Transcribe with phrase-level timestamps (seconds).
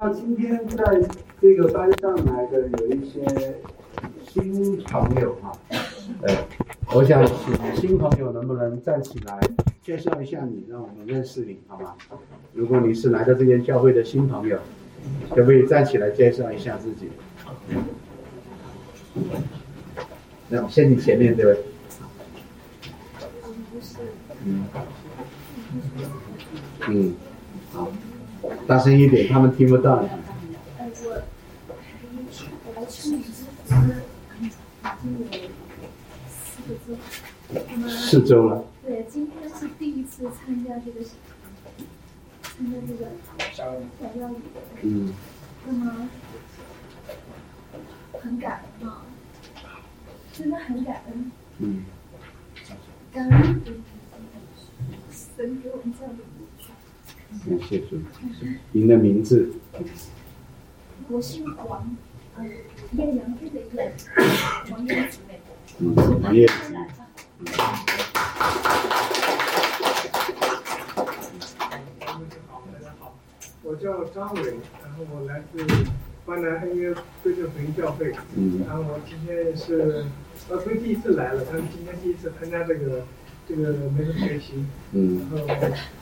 [0.00, 0.84] 那今天在
[1.42, 3.20] 这个班上来的有一些
[4.28, 5.50] 新朋友哈，
[6.22, 6.36] 呃，
[6.94, 9.40] 我想请新朋友能不能站起来
[9.82, 11.96] 介绍一下你，让我们认识你，好吗？
[12.52, 14.60] 如果你是来到这间教会的新朋友，
[15.30, 17.08] 可不可以站起来介绍一下自己？
[20.48, 21.58] 那我先你前面这位。
[24.44, 24.64] 嗯。
[26.86, 27.14] 嗯。
[27.72, 27.88] 好。
[28.66, 30.04] 大声一点，他们听不到。
[37.88, 38.64] 四周了。
[38.84, 41.00] 对，今天是第一次参加这个
[42.42, 43.06] 参加这个
[43.52, 43.72] 小
[44.14, 44.36] 料理。
[44.82, 45.12] 嗯。
[45.66, 46.08] 那么
[48.20, 49.02] 很感恩啊，
[50.32, 51.32] 真的很感恩。
[51.58, 51.84] 嗯。
[53.12, 53.62] 感恩
[55.10, 56.22] 神给我们这样的。
[57.30, 57.98] 感谢主，
[58.72, 59.52] 您的名字？
[61.08, 61.94] 我姓王，
[62.92, 63.92] 艳阳天的艳，
[64.70, 65.38] 王艳子妹。
[65.78, 66.74] 嗯，王艳子。
[73.62, 74.42] 我叫张伟，
[74.82, 75.66] 然后我来自
[76.24, 78.14] 华南恩约归正福音教会。
[78.34, 78.64] 嗯。
[78.66, 80.06] 然后我今天是，
[80.48, 83.04] 呃，不是第一次来了，但是今天第一次参加这个。
[83.48, 85.46] 这个没有学习，嗯，然后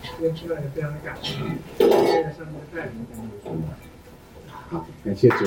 [0.02, 1.34] 今天出来也非常的感谢，
[1.78, 3.06] 谢谢上面的带领。
[4.69, 5.47] 好，感谢主。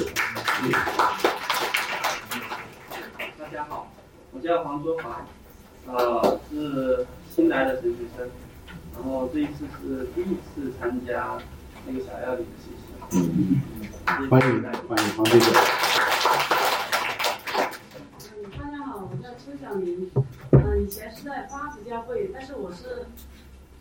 [3.38, 3.92] 大家好，
[4.32, 5.28] 我叫黄卓华，
[5.88, 7.06] 呃，是
[7.36, 8.30] 新来的实习生，
[8.96, 11.38] 然后这一次是第一次参加
[11.86, 12.84] 那个小料理的实习。
[13.12, 13.62] 嗯
[14.08, 15.52] 嗯，欢迎欢迎黄队长。
[18.58, 20.10] 大家好，我叫邱小明。
[20.80, 23.08] 以前是在八十教会，但是我是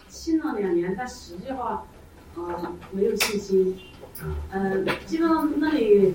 [0.09, 1.87] 信了两年，但实际话，
[2.35, 3.79] 呃，没有信心。
[4.51, 6.15] 嗯，基本上那里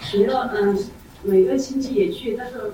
[0.00, 0.76] 学了，嗯，
[1.22, 2.72] 每个星期也去，但是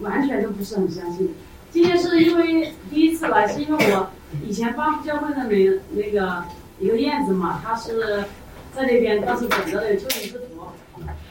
[0.00, 1.34] 完全都不是很相信。
[1.70, 4.10] 今天是因为第一次来，是因为我
[4.44, 6.44] 以前八十教会的那那个
[6.78, 8.24] 一个燕子嘛，他是
[8.74, 10.66] 在那边当时等着的，就一个图，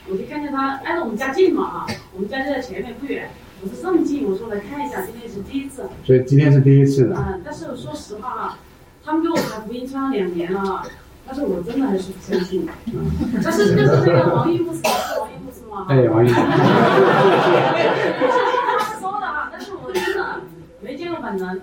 [0.10, 3.30] 我就看见他挨着我们家近嘛啊，我们家就在前面不远。
[3.62, 5.84] 我是这么近，我说来看一下，今天是第一次。
[6.06, 7.16] 所以今天是第一次的。
[7.18, 8.58] 嗯，但是说实话啊，
[9.04, 10.86] 他们给我传福音传了两年了哈，
[11.28, 12.66] 但是我真的还是不相信。
[13.44, 15.88] 但是就是那个王一牧师，是王一牧师吗？
[15.90, 16.42] 哎，王一牧师。
[18.80, 20.26] 他说的啊，但是我真的
[20.80, 21.62] 没见过本人，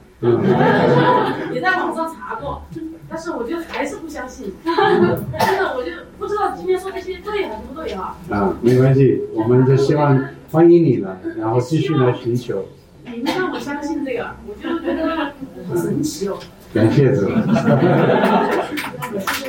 [1.55, 2.63] 也在网上查过，
[3.09, 4.53] 但是我就还是不相信。
[4.63, 8.15] 真的，我就不知道今天说这些对还是不对啊。
[8.29, 10.23] 啊，没关系，我们就希望。
[10.51, 12.67] 欢迎你了，然后继续来寻求。
[13.05, 15.33] 你们让我相信这个，我就觉得
[15.69, 16.39] 好神奇哦。
[16.73, 17.29] 感谢主。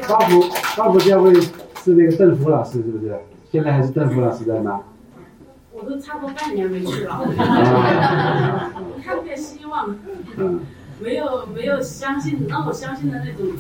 [0.07, 3.15] 花圃花圃教会是那个邓福老师是不是？
[3.51, 4.81] 现在还是邓福老师在吗？
[5.71, 7.21] 我都差不多半年没去了。
[9.03, 9.95] 看不见希望。
[10.37, 10.59] 嗯。
[10.99, 13.53] 没有没有相信让我相信的那种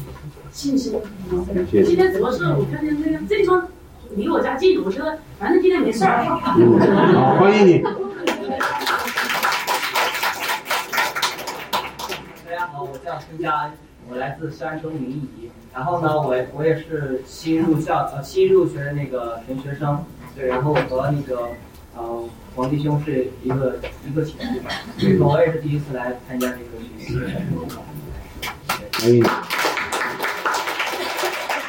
[0.51, 0.99] 信心。
[1.69, 3.67] 今天主要是我看见那个这方。
[4.15, 6.23] 离我家近，我觉得反正今天没事儿。
[6.25, 7.79] 好，欢迎你。
[12.45, 13.71] 大家好，我叫孙佳恩，
[14.09, 15.49] 我来自山东临沂。
[15.73, 20.03] 然后呢，我我也是新入校呃新入学的那个神学生。
[20.35, 21.49] 对，然后和那个
[21.95, 22.23] 呃
[22.55, 24.61] 王弟兄是一个一个寝室。
[24.97, 26.61] 所以我也是第一次来参加这个
[26.97, 27.19] 学习。
[28.93, 29.23] 欢迎。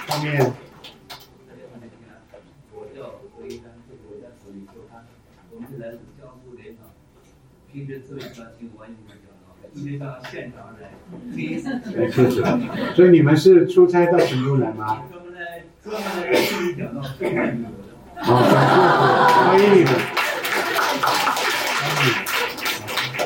[0.09, 0.68] 后面。
[7.73, 10.91] 平时特别喜欢听王一博讲道，今天到现场来，
[11.35, 12.95] 谢谢。
[12.95, 15.03] 所以你们是出差到成都来吗？
[15.11, 18.23] 专门来专门来听你讲道，非常牛的。
[18.23, 19.93] 好，欢迎你们。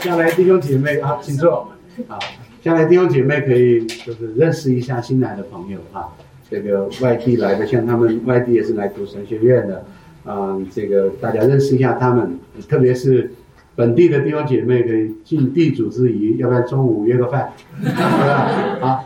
[0.01, 1.71] 下来弟兄姐妹啊，请坐。
[2.09, 2.19] 好，
[2.63, 6.09] 下来弟兄姐妹可以就是认识一下新来的朋友啊，
[6.51, 9.85] 这个外地来的，像他们外地也是来读神学院的，
[10.25, 12.39] 嗯，这个大家认识一下他们，
[12.69, 13.33] 特别是。
[13.75, 17.55] 本地的弟兄姐妹可以尽地主之谊，要不然中午约个饭，
[18.81, 19.03] 好。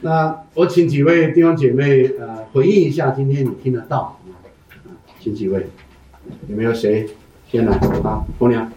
[0.00, 4.42] 那我请几位弟兄姐妹呃回应一下，今天你听得到啊？
[5.20, 5.68] 请几位，
[6.48, 7.08] 有没有谁
[7.48, 7.76] 先来？
[8.02, 8.68] 啊，红娘。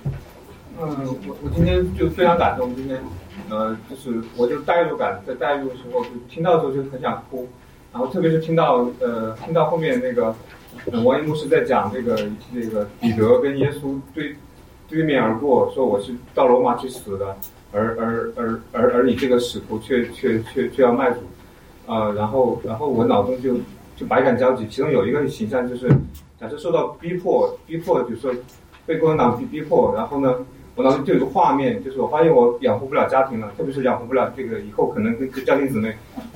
[0.79, 0.87] 嗯，
[1.27, 2.99] 我我今天就非常感动，今天
[3.49, 7.47] 呃就是我就代入感在代入的时候，就听到的时候就很想哭，
[7.91, 10.35] 然后特别是听到呃听到后面那个
[11.03, 12.15] 王一牧师在讲这个
[12.53, 14.35] 这个彼得跟耶稣对。
[14.87, 17.35] 对面而过，说我是到罗马去死的，
[17.71, 21.17] 而而而而而你这个使徒却却却却要卖主，
[21.91, 23.55] 啊，然后然后我脑中就
[23.97, 24.67] 就百感交集。
[24.69, 25.89] 其中有一个形象就是，
[26.39, 28.31] 假设受到逼迫，逼迫就是说
[28.85, 30.35] 被共产党逼逼迫，然后呢，
[30.75, 35.95] 我当时就有个画面，就是我发现我养活不了家庭了，特别是养活不了这个以后可能跟家庭姊妹，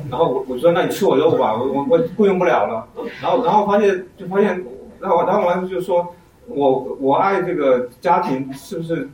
[0.10, 2.88] 然后我我说那你吃我肉吧，我我我雇佣不了了，
[3.22, 4.66] 然后然后发现就发现，
[5.00, 6.16] 然后然后完就说，
[6.48, 9.10] 我我爱这个家庭是不是？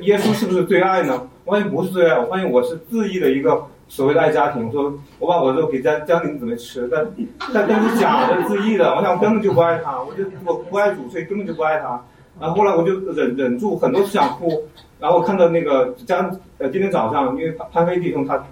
[0.00, 1.28] 耶稣是不是最爱呢？
[1.44, 4.66] 我发现不是最爱，我发现我是恣意的一个所谓的爱家庭。
[4.66, 7.06] 我说我把我肉给家家庭姊妹吃，但
[7.52, 12.04] 但都是假的恣意的，我想我根本就不爱他，我就我不爱主，所以根本就不爱他。
[12.40, 14.62] 然后后来我就忍忍住很多次想哭，
[15.00, 18.44] 然后看到那个家呃今天早上因为潘飞弟兄他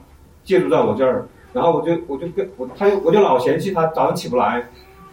[0.44, 4.68] 借住在我这儿，然后我就我就跟我他就我就老嫌弃他早上起不来，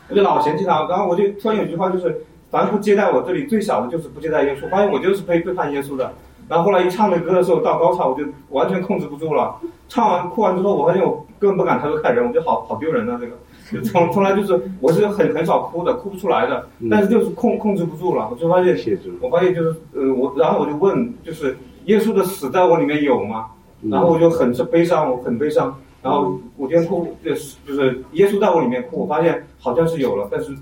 [0.09, 2.23] 我就老嫌弃他，然后我就突然有句话就是。
[2.51, 6.11] 凡不接待我这里最小的就是不接待耶稣，发现我就是背背叛耶稣的。
[6.47, 9.55] 然后后来一唱那歌的时候到高潮，我就完全控制不住了。
[9.87, 13.19] 唱完哭完之后，我发现我根本不敢抬头看人，我觉得好好丢人啊！
[13.21, 13.33] 这个
[13.83, 18.27] 从从来就是我是很很少哭的，哭不出来的，但是就是控控制不住了。
[18.31, 18.75] 我就发现，
[19.21, 23.47] 我发现就是呃我，然后我就问，就是耶稣的死在我里面有吗？
[23.81, 25.77] 然后我就很是悲伤，我很悲伤。
[26.01, 30.53] 然后我今天哭就是就是耶稣在我里面哭，我发现好像是有了，但是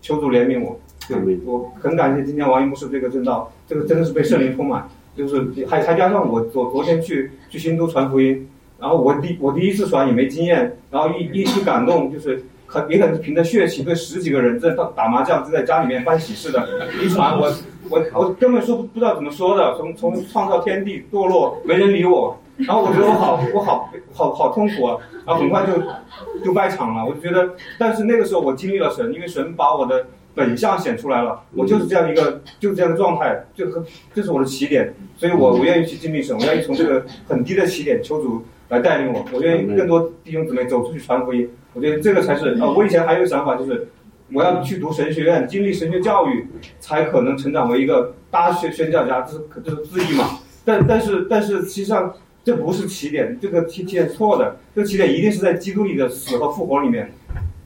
[0.00, 0.78] 求主怜悯我。
[1.08, 8.48] 对，我很感谢今天王一牧师这个正道，这个真的是被圣灵充满，就是还还加上我昨昨天去去新都传福音，
[8.80, 16.66] 然后我第我第一次传也没经验，然后一一一感动就是很也很凭着血气对十几个人在打打麻将就在家里面办喜事的，
[17.02, 17.52] 一传我
[17.90, 24.96] 我我根本说不不知道怎么说的，从从创造天地堕落没人理我，然后我觉得我好我好好好痛苦啊，
[25.26, 30.06] 然后很快就就败场了，我就觉得，但是那个时候我经历了神，因为神把我的。
[30.32, 33.84] 本相显出来了，我就是这样一个，就是这样的状态，就和
[34.14, 43.88] 这是我的起点，所以我我愿意去经历神，我愿意从这个很低的起点求主来带领我，我愿意更多弟兄姊妹走出去传福音，我觉得这个才是啊，我以前还有一个想法就是，
[44.32, 46.46] 我要去读神学院，经历神学教育，
[46.78, 50.38] 才可能成长为一个大学宣教家，这是这是自意嘛？
[50.64, 52.14] 但但是但是实际上
[52.44, 57.12] 这不是起点，这个起点错的，这个起点一定是在基督里的死和复活里面。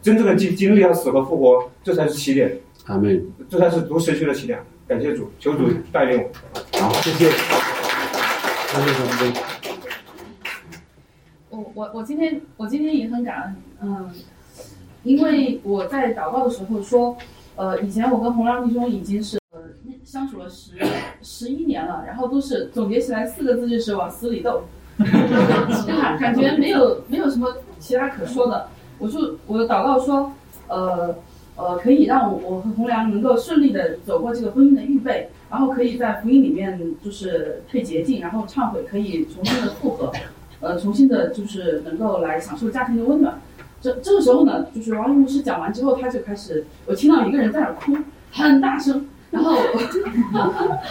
[0.00, 2.58] 真正的经经历了死和复活，这才是起点。
[2.86, 3.26] 阿门。
[3.48, 4.58] 这才是读神学的起点。
[4.86, 6.30] 感谢主，求主带领我。
[6.78, 7.30] 好，谢谢。
[7.30, 9.53] 谢谢。
[11.74, 14.10] 我我我今天我今天也很感恩，嗯，
[15.02, 17.16] 因为我在祷告的时候说，
[17.56, 19.58] 呃，以前我跟洪亮弟兄已经是呃
[20.04, 20.72] 相处了十
[21.22, 24.62] 十一年了，然后都是总结起来四个字就是往死里斗，
[24.98, 28.68] 感感觉没有没有什么其他可说的。
[28.98, 30.32] 我就我祷告说，
[30.68, 31.14] 呃
[31.56, 40.12] 呃，可以让我和洪良能够顺利的走过这个婚姻的预备，然后可以在福音里面就是退捷径，然后忏悔，可以重新的复合，
[40.64, 43.40] 呃，重新的就是能够来享受家庭的温暖。
[43.80, 47.96] 这这个时候呢，就是王牧师讲完之后，他就开始，我听到一个人在那哭，
[48.32, 49.52] 很大声，然后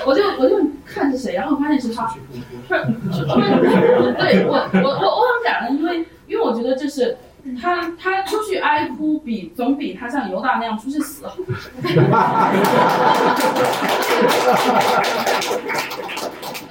[0.06, 2.16] 我 就我就看是谁，然后发现是他，
[2.70, 7.18] 对我我我我很感恩，因为因为我觉得这是。
[7.62, 11.36] 他他出去哀哭比总比他像犹大那样出去死好。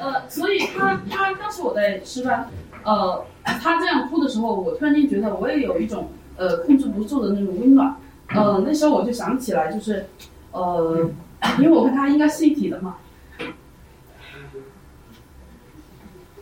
[0.01, 2.49] 呃，所以他他当时我在吃饭，
[2.85, 7.97] 呃，他这样哭的时候，我突然间觉得我也有一种呃控制不住的那种温暖。
[8.29, 10.07] 呃，那时候我就想起来，就是
[10.53, 11.11] 呃，
[11.59, 12.97] 因为我跟他应该是一体的嘛，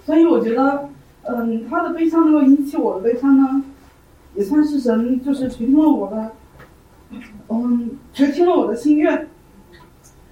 [0.04, 0.88] 所以我觉得，
[1.22, 3.64] 嗯，他的悲伤能够引起我的悲伤呢。
[4.32, 6.30] 也算是神，就是垂听了我的，
[7.48, 9.28] 嗯，垂听了我的心愿，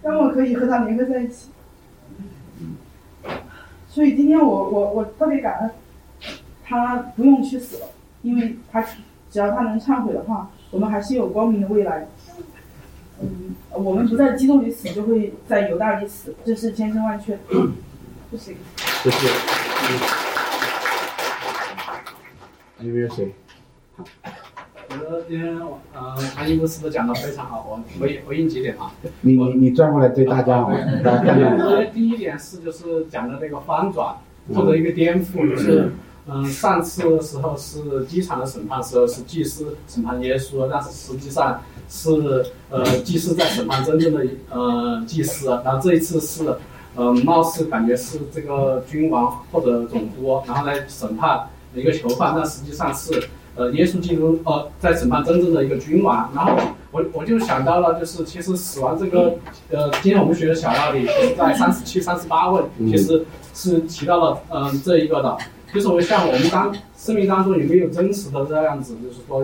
[0.02, 1.48] 让我可以和他联合在一起。
[3.88, 5.70] 所以今天我我我特别感恩，
[6.68, 7.86] 他不用去死了，
[8.22, 8.84] 因为他
[9.30, 12.06] 只要他能忏悔的话，我们还是有光明的未来。
[13.20, 17.38] 嗯，我们不在基督里死，就会在犹大里死，这是千真万确。
[18.30, 18.54] 谢谢。
[19.02, 19.28] 谢谢。
[22.76, 23.32] 还有没有谁？
[24.90, 25.56] 我觉得今天
[25.94, 28.92] 呃，潘医牧师都讲的非常好，我回回应几点啊。
[29.22, 30.70] 你你你转过来对大家好，
[31.02, 31.92] 大家看看。
[31.92, 34.14] 第一点是就是讲的那个翻转
[34.54, 35.90] 或者一个颠覆，就是
[36.28, 46.54] 嗯，上次的时候是机场的审判时候是祭司审判耶稣，但是实际上是呃祭司在审判真正的呃祭司，然后这一次是
[46.94, 53.28] 呃貌似感觉是这个君王或者总督，然后来审判一个囚犯，但实际上是。
[53.56, 56.52] 呃，耶稣基督呃，在审判真正的一个君王，然后
[56.92, 59.34] 我我就想到了，就是其实死亡这个，
[59.70, 65.36] 呃，今天我们学的小道理，在三十七、三十八问，其实是提到了嗯这一个的，
[65.72, 69.42] 就是我像我们当生命当中有没有真实的这样子，就是说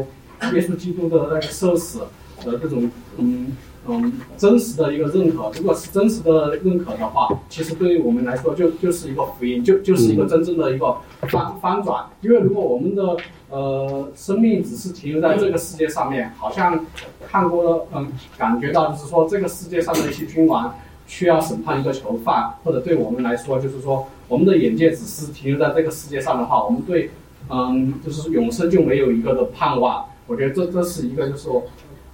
[0.53, 2.01] 耶稣基督的那个受死
[2.45, 3.53] 的这种嗯
[3.87, 5.51] 嗯真实的一个认可。
[5.57, 10.97] 如果是真实的认可的话，其实对于我们来说就就是一个福音，就就是一个真正的一个
[11.29, 12.05] 翻翻转。
[12.23, 13.17] 因为如果我们的
[13.51, 16.85] 呃生命只是停留在这个世界上面，好像
[17.29, 20.75] 看过了嗯感觉到就是说这个世界上的一些君王
[21.07, 27.11] 需要审判一个囚犯，或者对我们来说就是说我们的眼界只是停留在这个世界上的话，我们对。
[27.51, 30.07] 嗯，就是永生就没有一个的盼望。
[30.27, 31.63] 我觉得这这是一个，就是我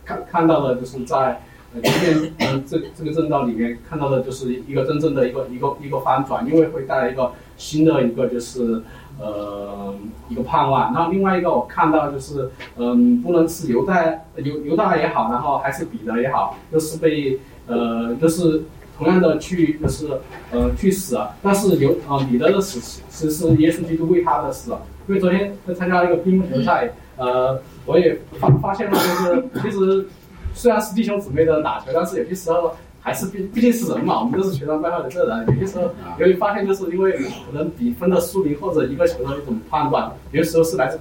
[0.05, 1.41] 看看到的，就是在
[1.73, 8.83] 呃今天嗯这这个正道里面看到的，就是一个真正的一个一个一个翻转，因为会带来一个新的一个就是
[9.21, 9.95] 呃
[10.29, 10.93] 一个盼望。
[10.93, 14.05] 然后另外一个我看到就是嗯，不论是犹大
[14.35, 18.65] 犹犹大也好，然后还是彼得也好，都是被呃都是
[19.01, 20.21] 同样的去就是
[20.53, 24.73] 呃去死，但是犹啊彼得的死是是耶稣基督为他的死。
[25.09, 30.07] 因为昨天在参加一个乒乓球赛，呃，我也发发现了，就是其实
[30.55, 41.01] 虽然是弟兄姊妹的打球，但是有些时候还是毕毕竟是人嘛，我们都是学生背后的这人，有些时候由于发现就是因为可能比分的输赢或者一个球的一种判断，有些时候是来自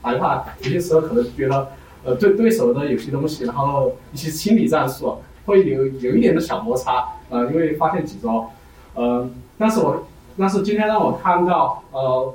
[0.00, 1.68] 害怕，有些时候可能觉得
[2.04, 7.04] 呃对对手的有些东西，然后一些心理战术会有有一点的小摩擦，
[7.34, 8.46] 呃，因为发现几周，
[8.94, 10.06] 呃，但是我
[10.38, 12.34] 但是今天让我看到呃。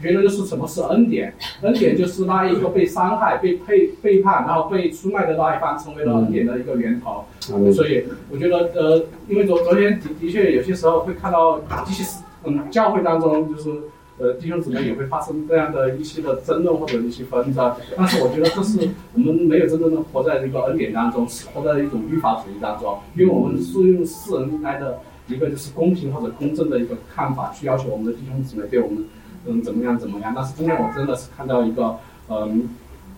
[0.00, 1.34] 觉得就是什么是恩典？
[1.62, 7.24] 恩典就是那一个被伤害、被背背叛，然后被出卖的那一方，成为了恩典的一个源头。
[7.72, 11.58] 所以我觉得，呃，因为昨昨天的的确有些时候会看到
[11.88, 12.04] 一些
[12.44, 13.70] 嗯教会当中，就是
[14.18, 17.74] 呃弟兄姊妹也会发生这样的一些的争论或者一些纷争。
[17.96, 29.04] 但是我觉得这是我们没有真正的活在这个恩典当中，是活在一种律法主义当中，因为我们是用世人来的一个就是公平或者公正的一个看法去要求我们的弟兄姊妹对我们。
[29.46, 29.96] 嗯，怎么样？
[29.96, 30.32] 怎么样？
[30.34, 31.96] 但是今天我真的是看到一个，
[32.28, 32.68] 嗯，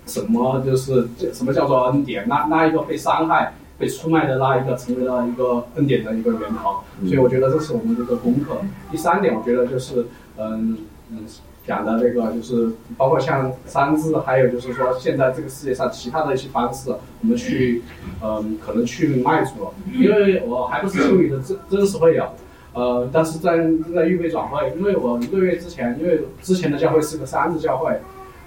[0.07, 2.29] 什么就是什么叫做恩典？
[2.29, 6.81] 那那一个被伤害、被出卖的那一个，成为了一个恩典的一个源头。
[7.07, 8.59] 所以我觉得这是我们这个功课。
[8.93, 10.77] 第三点，我觉得就是，嗯
[11.11, 11.25] 嗯，
[11.67, 17.83] 讲的那个就是，包括像三字，还有就是说，现在这个世界上其他的一些方式，我们去，
[18.23, 19.73] 嗯，可能去迈出。
[19.93, 22.25] 因为我还不是处理的真真实会有。
[22.73, 27.99] 呃，但是在正在预备转会，因为我一个月之前，因为之前的教会是个三日教会，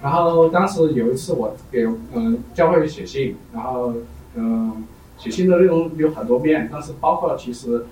[0.02, 3.94] 然后当时有一次我给嗯教会写信，然后
[4.36, 4.86] 嗯
[5.18, 7.86] 写信的内容有很多遍，但是包括其实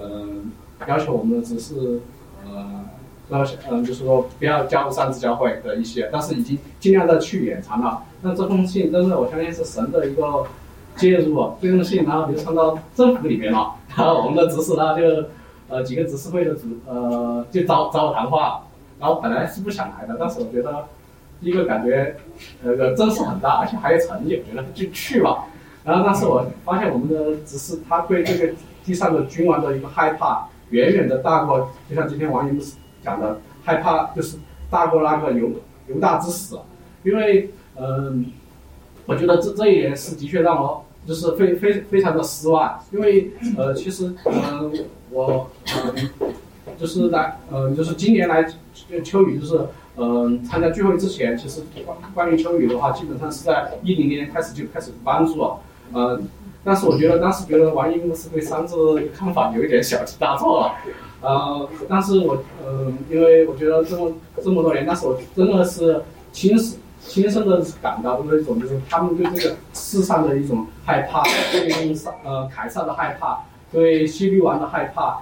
[0.00, 0.50] 嗯
[0.88, 2.00] 要求我们的只是
[2.46, 2.86] 呃
[3.28, 8.02] 然后嗯就是说不要加入三日教会的一些，但是已经尽量的去延长了。
[8.22, 10.46] 那这封信真的我相信是神的一个
[10.96, 15.28] 介入，这封信然后流传到政府里面了，然 后我们的指使呢就。
[15.66, 18.64] 呃，几个执事会的主呃，就找找我谈话，
[19.00, 20.84] 然后本来是不想来的，但是我觉得，
[21.40, 22.14] 第一个感觉，
[22.62, 25.46] 那个阵势很大，而且还有成绩，我觉得就去吧。
[25.82, 28.52] 然后，但是我发现我们的执事他对这个
[28.84, 32.60] 地上的君王的一个害怕，远远的大过，就像今天王英
[33.04, 34.38] 讲的，害怕就是
[34.70, 35.50] 大过那个犹
[35.88, 36.58] 犹大之死，
[37.02, 38.26] 因为嗯，
[39.06, 44.72] 我觉得这这一点是的确让我就是非非非常的失望，因为呃，其实嗯。
[45.10, 45.48] 我
[45.94, 46.10] 嗯，
[46.76, 49.60] 就是来嗯，就是今年来就秋雨，就是
[49.96, 55.60] 嗯，参加聚会之前，其实关关于秋雨的话，基本上是在一零年开始就开始关注了，
[55.92, 56.26] 嗯，
[56.64, 60.74] 但是我觉得当时觉得王英是对三字看法有一点小题大做了，
[61.24, 64.12] 呃，但是我嗯，因为我觉得这么
[64.42, 66.02] 这么多年，但是我真的是
[66.32, 73.40] 亲身亲身的感到那种就是他们对这个世上的一种害怕，对呃凯撒的害怕。
[73.72, 75.18] 对西律王的害怕，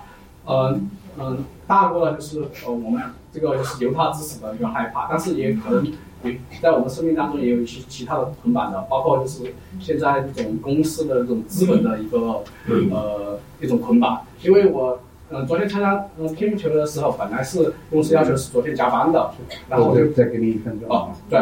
[0.47, 3.01] 嗯嗯，大过了就是呃我们
[3.33, 5.87] 这个就是犹他之死的一个害怕，但是也可能
[6.23, 12.45] 也在我们生命当中也有一些其他的捆绑的，包括就是现在这种公司的这种资本的一个
[12.91, 14.21] 呃一种捆绑。
[14.43, 15.01] 因为我
[15.33, 19.31] 嗯昨天参加嗯乒乓球的时候，本来是公司要求是昨天加班的，
[19.69, 20.89] 然后我就再给你一分钟。
[20.91, 21.39] 哦，对，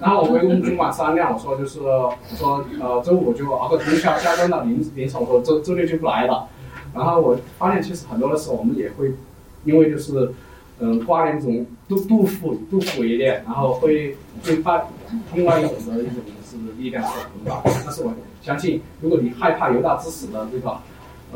[0.00, 6.48] 然后我跟我们主管商量，我说就是说呃周五就熬个通宵，加班到凌凌晨，我说周周六就不来了。
[6.94, 9.12] 然后我发现，其实很多的时候，我们也会，
[9.64, 10.32] 因为就是，
[10.78, 14.86] 嗯，挂念一种杜杜甫杜甫一点，然后会会把
[15.34, 16.14] 另外一种的一种
[16.48, 17.60] 是力量所捆绑。
[17.84, 20.78] 但是我相信，如果你害怕犹大之死的这个，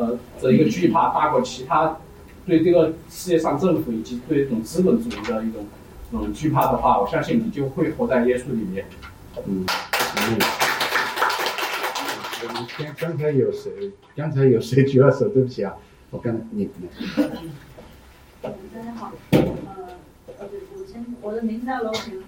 [0.00, 1.98] 呃，这一个惧怕大过其他
[2.46, 5.66] 对这个世界上政府以及对这种资本主义的一种
[6.12, 8.86] 嗯惧怕的话，我相信你就会活在耶稣里面。
[9.46, 9.66] 嗯。
[12.42, 13.92] 我们刚刚才有谁？
[14.16, 15.28] 刚才有谁举了手？
[15.28, 15.74] 对不起啊，
[16.08, 16.70] 我刚才你。
[18.40, 19.38] 大家好，呃，
[20.38, 22.24] 呃，我先，我的名字叫罗平，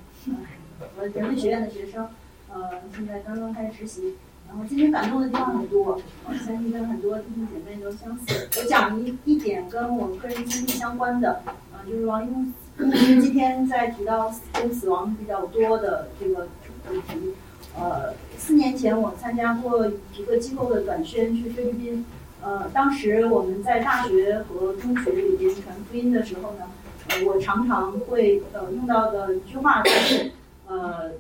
[0.79, 2.07] 呃，我是人文学院的学生，
[2.53, 4.15] 呃，现在刚刚开始实习。
[4.53, 8.51] 然后今天感动的地方很多，我相信跟很多弟兄姐妹都相似。
[8.59, 11.41] 我讲一一点跟我个人经历相关的，
[11.73, 16.49] 呃，就是王一木今天在提到跟死亡比较多的这个
[16.87, 17.33] 主题。
[17.79, 22.05] 呃，四年前我参加过一个机构的短宣去菲律宾，
[22.43, 26.67] 呃，当时我们在大学和中学里边传福音的时候呢，
[27.09, 30.31] 呃，我常常会呃用到的一句话就是，
[30.67, 31.13] 呃。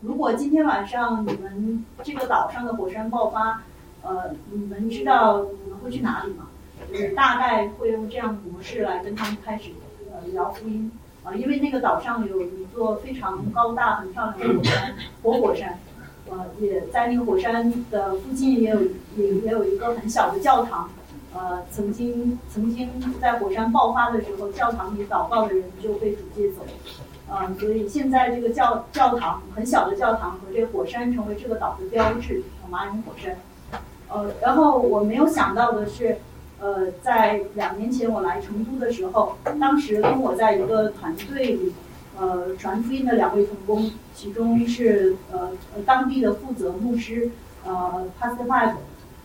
[0.00, 3.62] 如果今天晚上你们这个岛上的火山爆发，
[4.02, 6.46] 呃，你们知道你们会去哪里吗？
[6.90, 9.70] 就是大概会用这样的模式来跟他们开始
[10.10, 10.90] 呃聊福音
[11.22, 15.78] 啊，因为那个岛上有一座非常高大、很漂亮的火山——活火山，
[16.30, 18.80] 呃，也在那个火山的附近也有
[19.16, 20.88] 也也有一个很小的教堂，
[21.34, 22.88] 呃，曾经曾经
[23.20, 26.64] 在火山爆发的时候，教堂里祷告的人就被主接走。
[27.32, 33.36] 嗯，所以现在这个教教堂很小的教堂和这个火山成为这个岛的标志，马云火山。
[34.08, 36.16] 呃，然后我没有想到的是，
[36.58, 41.72] 呃，在两年前我来成都的时候，当时跟我在一个团队里，
[42.18, 45.52] 呃，传福音的两位同工，其中是呃
[45.86, 47.30] 当地的负责牧师，
[47.64, 48.74] 呃，Pastor Five，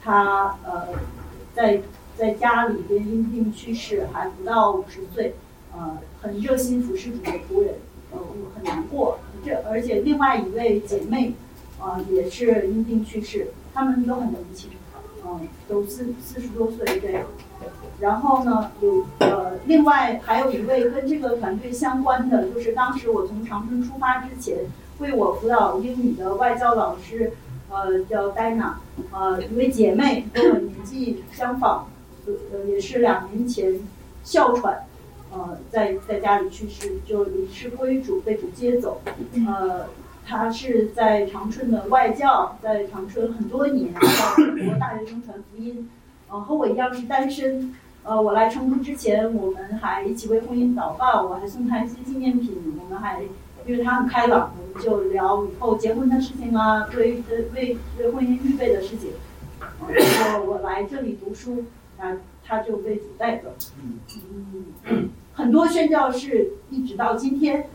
[0.03, 0.89] 他呃
[1.55, 1.81] 在
[2.15, 5.33] 在家里边因病去世，还不到五十岁，
[5.73, 7.73] 呃，很热心服侍主的仆人。
[8.17, 11.33] 我很难过，这而且另外一位姐妹，
[11.79, 14.69] 啊，也是因病去世，他们都很年轻，
[15.25, 17.23] 嗯，都四四十多岁这样。
[17.99, 24.57] 然后呢，有呃，另外还有一位跟这个团队相关的，就是当时我从长春出发之前
[24.99, 27.31] 为我辅导英语的外教老师，
[27.69, 28.79] 呃，叫戴娜，
[29.11, 31.87] 呃，一位姐妹跟我年纪相仿，
[32.25, 33.79] 呃，也是两年前
[34.23, 34.85] 哮喘。
[35.31, 39.01] 呃，在在家里去世，就离世归主，被主接走。
[39.47, 39.87] 呃，
[40.25, 44.01] 他是在长春的外教，在长春很多年，到
[44.53, 45.89] 美国大学生传福音。
[46.29, 47.75] 呃，和我一样是单身。
[48.03, 52.55] 呃，我来成都之前，我们还一起为婚姻祷告，我还送他一些纪念品。
[52.79, 53.23] 我们还
[53.65, 57.23] 因为他很开朗，我们就聊以后结婚的事情啊，为
[57.55, 59.09] 为为婚姻预备的事情。
[59.89, 61.65] 然后我来这里读书，
[61.97, 62.15] 啊，
[62.47, 63.53] 他就被主带走。
[64.87, 65.09] 嗯。
[65.33, 67.67] 很多宣教士一直到今天，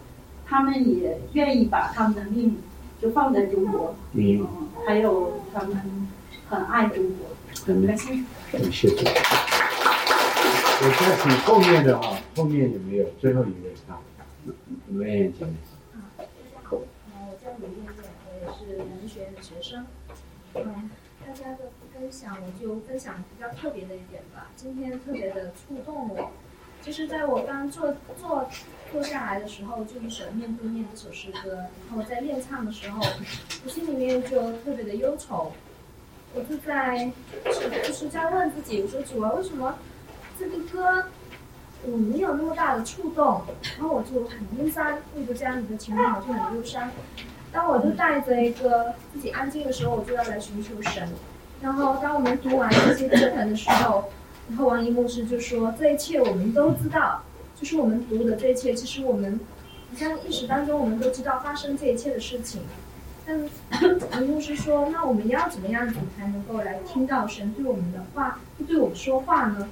[0.47, 2.57] 他们也愿意把他们的命
[3.01, 4.47] 就放在中国，嗯，
[4.87, 6.09] 还有他们
[6.49, 7.27] 很爱中国。
[7.67, 8.97] 很开心，谢谢。
[10.83, 14.01] 我再请后面的哈，后面有没有最后一位啊？
[14.89, 15.53] 刘艳艳姐妹。
[16.17, 16.31] 大家
[16.63, 16.83] 好，我
[17.43, 17.93] 叫李艳艳，
[18.25, 19.85] 我也是文学的学生。
[20.55, 20.91] 嗯，
[21.27, 21.70] 大家的
[22.11, 26.33] 分享我就分享比较特别的一点吧，今天特别的触动我。
[26.83, 28.45] 就是在我刚坐坐
[28.91, 33.01] 坐下来的时候，就一首《面对面》这首诗歌，然后在练唱的时候，
[33.65, 35.53] 我心里面就特别的忧愁。
[36.35, 37.09] 我就在
[37.87, 39.79] 就是在问自己，我说主啊，为什么
[40.37, 41.05] 这个歌
[41.85, 43.41] 我没有那么大的触动？
[43.79, 46.91] 然后我就很忧伤，为着这样子的情况，我就很忧伤。
[47.53, 51.09] 当我就带着一个自己安静的时候，我就要来寻求神。
[51.63, 54.05] 然后当我们读完这些经文的时候。
[54.49, 57.23] 然后王一牧师就说：“这一切我们都知道，
[57.57, 59.39] 就是我们读的这一切，其实我们
[59.93, 62.63] 好像意识当中我们都知道发生这一切的事情。
[63.25, 63.49] 但
[64.11, 69.69] 王牧师说：‘那我们要怎么样子才能够来听到神对我们的话，对我们说话呢？’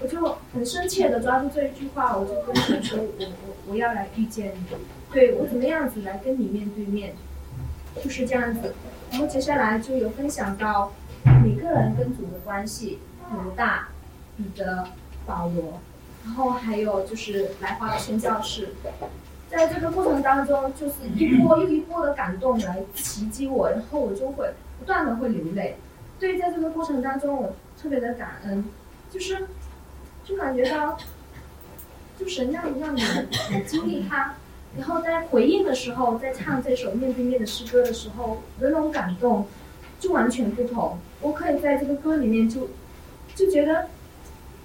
[0.00, 4.76] 我就很深切的抓住这一句话，我就跟神说：‘我我我要来遇见你，
[5.12, 7.12] 对我怎么样子来跟你面对面，
[8.04, 8.72] 就是这样子。’
[9.10, 10.92] 然后接下来就有分享到
[11.46, 12.98] 每个人跟主的关系
[13.30, 13.88] 多大。”
[14.36, 14.84] 彼得、
[15.24, 15.80] 保罗，
[16.22, 18.68] 然后还有就是来华的宣教士，
[19.48, 25.78] 在这个过程当中，就是一波又一波的感动来袭击我，然后我就会不断的会流泪。
[26.20, 28.62] 对在这个过程当中，我特别的感恩，
[29.10, 29.46] 就是
[30.22, 30.98] 就感觉到，
[32.18, 33.00] 就神让让你
[33.50, 34.34] 你经历他，
[34.76, 39.46] 然后在回应的时候，在唱这首面对面的诗歌的时候，那种感动
[39.98, 40.98] 就完全不同。
[41.20, 42.68] 我可以在这个歌里面就
[43.34, 43.88] 就觉得。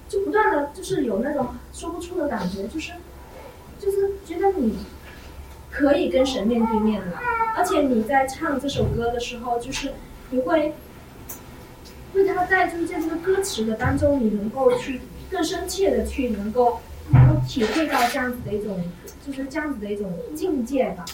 [0.10, 2.92] 就不断的就是有那种说不出的感觉，就是
[3.80, 4.78] 就是觉得你
[5.70, 7.18] 可以跟神面对面了，
[7.56, 9.94] 而且你在唱这首歌的时候，就是
[10.32, 10.74] 你会
[12.14, 16.82] 为他带入在这个歌词的当中，你能够去更深切的去能够
[17.48, 18.84] 体会到这样子的一种。
[19.24, 21.06] 就是这样子的一种境界吧，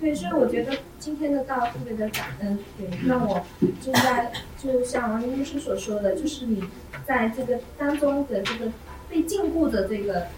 [0.00, 3.44] 对，所以我觉得今天的道特别的感恩，对，让我
[3.82, 6.62] 就在就像王律师所说的，就是你
[7.04, 8.70] 在这个当中的这个
[9.10, 10.28] 被禁锢的这个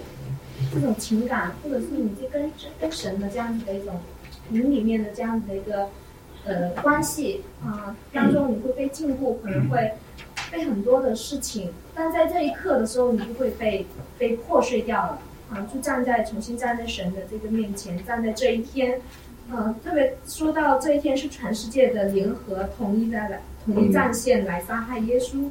[0.73, 2.51] 这种情感，或者是你这跟
[2.81, 4.01] 跟神的这样子的一种
[4.49, 5.89] 灵里面的这样子的一个
[6.47, 9.93] 呃关系啊、当中，你会被禁锢，可能会
[10.51, 13.85] 被很多的事情，但在这一刻的时候，你就会被
[14.19, 15.19] 被破碎掉了
[15.51, 19.01] 啊，就站在重新站在神的这个面前，站在这一天，
[19.51, 25.51] 呃，特别说到这一天是全世界的联合统一的来统一战线来杀害耶稣，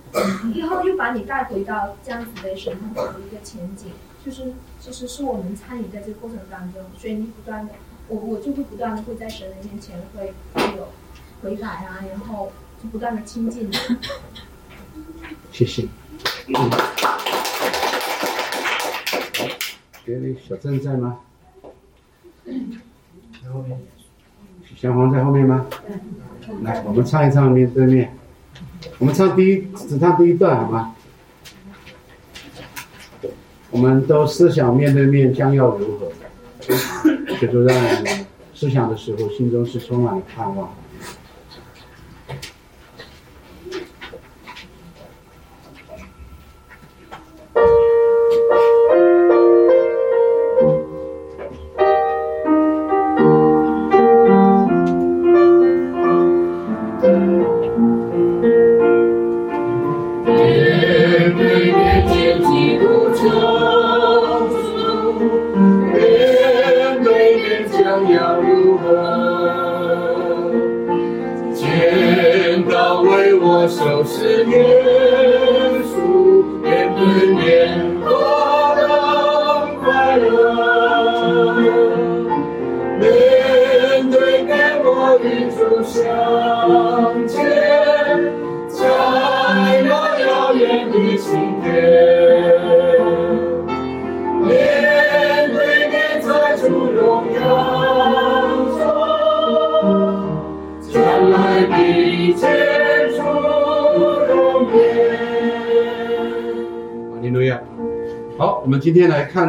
[0.54, 3.92] 以后又把你带回到这样子的审判的一个前景，
[4.26, 7.74] 就是其实是我们参与在这个过程当中，所以你不断的，
[8.08, 10.88] 我我就会不断的会在神的面前会会有
[11.44, 13.70] 悔改啊，然后就不断的亲近。
[15.52, 15.86] 谢谢。
[20.48, 21.20] 小郑在吗？
[22.46, 23.78] 在后面
[24.76, 25.66] 小黄在后面吗？
[26.64, 28.14] 来，我们唱一唱面对面。
[28.98, 30.96] 我们唱第一，只唱第一段好吗？
[33.72, 36.12] 我们都思想面对面将要如何，
[37.40, 37.76] 这就让
[38.54, 40.74] 思想的时候，心中是充满了盼望。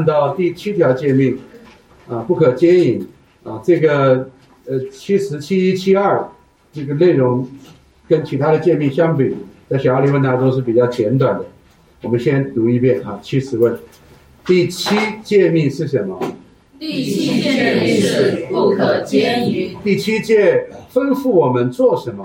[0.00, 1.38] 看到第七条诫命，
[2.08, 3.06] 啊，不可奸淫，
[3.44, 4.30] 啊，这个
[4.64, 6.26] 呃七十七一七二
[6.72, 7.46] 这个内容
[8.08, 9.36] 跟其他的诫命相比，
[9.68, 11.44] 在小奥利问答中是比较简短的。
[12.00, 13.78] 我们先读一遍啊，七十问，
[14.46, 16.18] 第七诫命是什么？
[16.78, 19.76] 第七诫命是不可奸淫。
[19.84, 22.24] 第七诫吩咐我们做什么？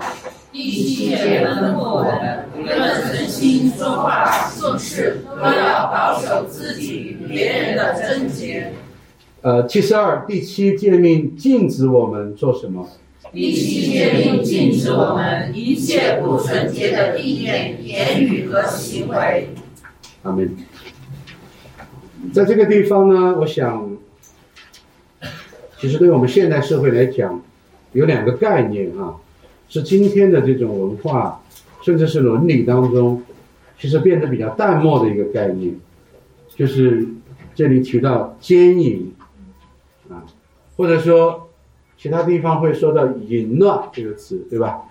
[0.50, 8.72] 第七诫吩咐我们，无论诚心说话做事，都要保守自己与别人的贞洁。
[9.42, 12.88] 呃，七十二第七诫命禁止我们做什么？
[13.32, 19.48] 第七诫命禁止我们一切不纯洁的意念、言语和行为。
[20.22, 20.56] 阿门。
[22.32, 23.96] 在这个地方呢，我想，
[25.78, 27.40] 其实对我们现代社会来讲，
[27.92, 29.14] 有两个概念啊，
[29.68, 31.42] 是今天的这种文化，
[31.82, 33.22] 甚至是伦理当中，
[33.78, 35.74] 其实变得比较淡漠的一个概念，
[36.56, 37.06] 就是
[37.54, 39.14] 这里提到奸淫
[40.08, 40.24] 啊，
[40.76, 41.50] 或者说
[41.98, 44.82] 其他地方会说到淫乱这个词，对吧？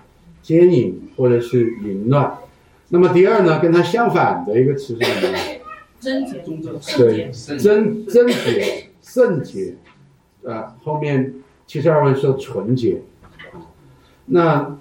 [0.42, 2.38] 奸淫或者是淫乱。
[2.90, 5.40] 那么第二呢，跟它相反的一个词是什么呢？
[6.00, 6.44] 贞洁，
[6.98, 9.76] 对，贞贞洁、圣洁，
[10.46, 11.34] 啊，后面
[11.66, 13.02] 七十二问说纯洁，
[13.52, 13.66] 啊
[14.28, 14.78] 那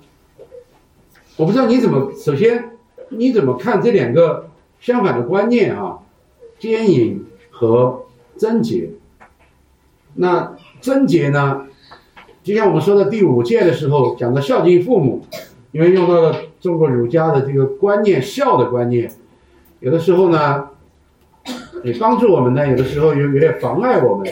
[1.37, 2.73] 我不知道你怎么，首先
[3.09, 6.01] 你怎么看这两个相反的观念啊？
[6.59, 8.05] 奸淫和
[8.37, 8.91] 贞洁。
[10.15, 11.67] 那贞洁呢，
[12.43, 15.25] 就像我们说的第五届的时候讲的孝敬父母，
[15.73, 19.11] 因为用到了中国儒家的这个观念，孝的观念，
[19.81, 20.69] 有的时候呢。
[21.83, 24.27] 也帮助我们呢，有的时候有有点妨碍我们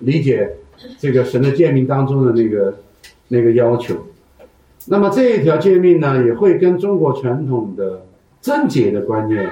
[0.00, 0.56] 理解
[0.98, 2.80] 这个神的诫命当中的那个
[3.28, 3.94] 那个要求。
[4.86, 8.04] 那么这一条诫命呢，也会跟中国传统的
[8.40, 9.48] 贞洁的观念，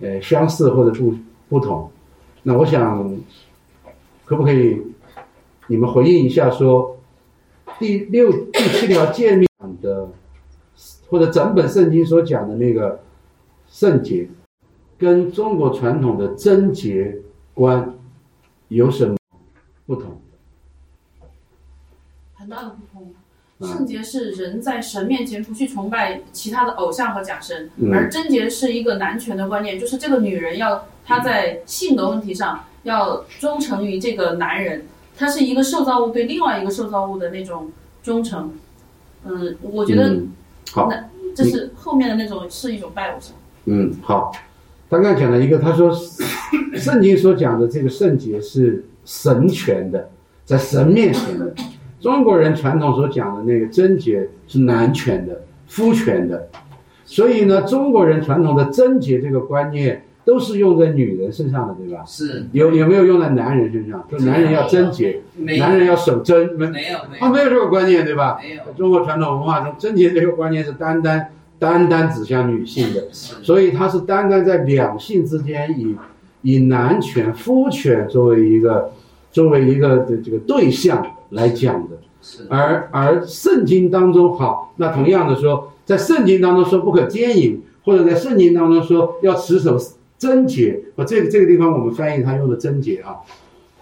[0.00, 1.14] 呃，相似或者不
[1.48, 1.90] 不同。
[2.42, 3.16] 那我想，
[4.24, 4.82] 可不可以
[5.66, 6.98] 你们回应一下说，
[7.78, 9.48] 第六、第七条诫命
[9.82, 10.08] 的，
[11.10, 13.00] 或者整本圣经所讲的那个
[13.66, 14.28] 圣洁？
[14.96, 17.22] 跟中国传统的贞洁
[17.54, 17.94] 观
[18.66, 19.16] 有什么
[19.86, 20.20] 不同？
[22.34, 23.12] 很大的不同。
[23.60, 34.84] 圣洁是人在神面前不去崇拜其他的偶像和假神，嗯而贞洁是一个男权的观念，就是这个女人要她在性格问题上要忠诚于这个男人，
[35.16, 38.52] 她是一个受造物对另外一个受造物的那种忠诚。
[39.24, 40.28] 嗯，我觉得嗯
[40.70, 43.34] 好那这是后面的那种是一种拜偶像。
[43.64, 44.32] 嗯，好。
[44.88, 45.92] 刚刚讲了一个，他说
[46.76, 50.08] 圣经所讲的这个圣洁是神权的，
[50.44, 51.52] 在神面前的。
[52.00, 56.48] 中国人传统所讲的那个贞洁是男权的、夫权的，
[57.04, 62.04] 所以呢，中国人传统的贞洁这个观念都是用在女人身上的，对吧？
[62.06, 62.46] 是。
[62.52, 64.06] 有有没有用在男人身上？
[64.10, 66.98] 说男人要贞洁，男人要守贞，没没有。
[67.10, 68.38] 没他没有这个观念，对吧？
[68.40, 68.62] 没有。
[68.76, 75.96] 中国传统文化中，贞洁这个观念是单单单单指向女性的，所以它是单单在两性之间以
[76.42, 78.92] 以男权、夫权作为一个
[79.32, 81.98] 作为一个的这个对象来讲的。
[82.20, 89.78] 是而而圣经当中好，那同样的说，在圣经当中说不可奸淫，或者在圣经当中说要持守
[90.18, 93.18] 贞洁，我这个这个地方我们翻译他用的贞洁啊。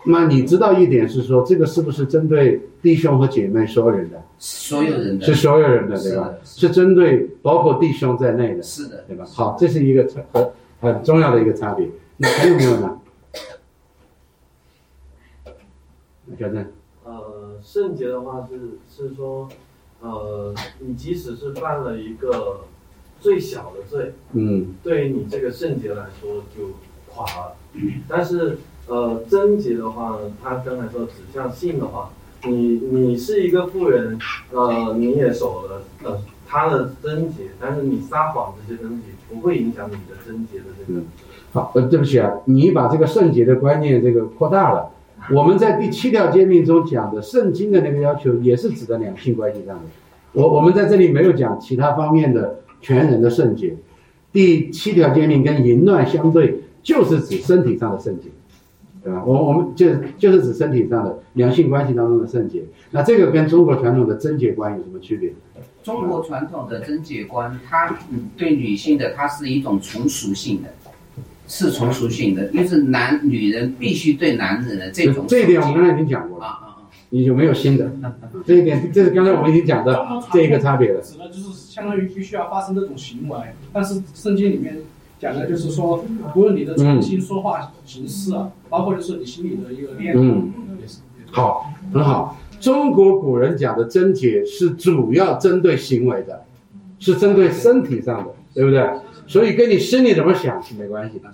[0.09, 4.23] 那你知道一点是说，这个是不是针对弟兄和姐妹所有人的？
[4.39, 6.35] 所有人的是所有人的，对吧？
[6.45, 9.25] 是针对包括弟兄在内的，是的，对吧？
[9.25, 11.89] 好，这是一个很很重要的一个差别。
[12.19, 12.99] 那还有没有呢？
[16.39, 16.67] 小郑，呃，
[17.77, 19.47] 圣洁的话是是说，
[20.01, 22.61] 呃，你即使是犯了一个
[23.21, 26.71] 最小的罪，嗯，对于你这个圣洁来说就
[27.13, 27.57] 垮了。
[28.09, 32.09] 但是呃，贞洁的话呢，他刚才说指向性的话，
[32.47, 34.19] 你你是一个富人，
[34.53, 41.03] 呃，你也守了呃他的贞洁，但是你撒谎这些东西不会影响你的贞洁的这个。
[41.53, 44.93] 好，呃，对不起啊，你把这个圣洁的观念这个扩大了。
[45.35, 49.83] 我们在第七条诫命中讲的圣经的那个要求，也是指的两性关系上的。
[50.33, 53.75] 我我们在这里没有讲其他方面的全人的圣洁。
[54.33, 58.29] 第七条诫命跟淫乱相对，就是指身体上的圣洁，
[59.03, 59.23] 对吧？
[59.25, 62.63] 我我们就就是指身体上的两性关系当中的圣洁。
[62.91, 65.33] 那这个跟中国传统的贞洁观有什么区别？
[65.83, 67.99] 中国传统的贞洁观，它
[68.37, 70.69] 对女性的，它是一种从属性的，
[71.47, 75.25] 是从属性的，就是男女人必须对男人的这种。
[75.29, 76.47] 这一点我们刚才已经讲过了。
[76.47, 76.63] 啊啊
[77.11, 77.89] 你有没有新的？
[78.45, 79.97] 这一点，这是刚才我们已经讲的
[80.33, 81.01] 这一个差别了。
[81.01, 83.39] 指的就是相当于必须要发生这种行为，
[83.73, 84.79] 但是圣经里面
[85.21, 86.05] 讲的就是说，
[86.35, 90.99] 无论你的诚心、说话、形式啊，包括就是你心里的一个念头，嗯也是。
[91.31, 92.37] 好，很好。
[92.59, 96.45] 中国古人讲的贞洁是主要针对行为的，
[96.99, 98.85] 是针对身体上的，对不对？
[99.27, 101.29] 所以跟你心里怎么想是没关系的，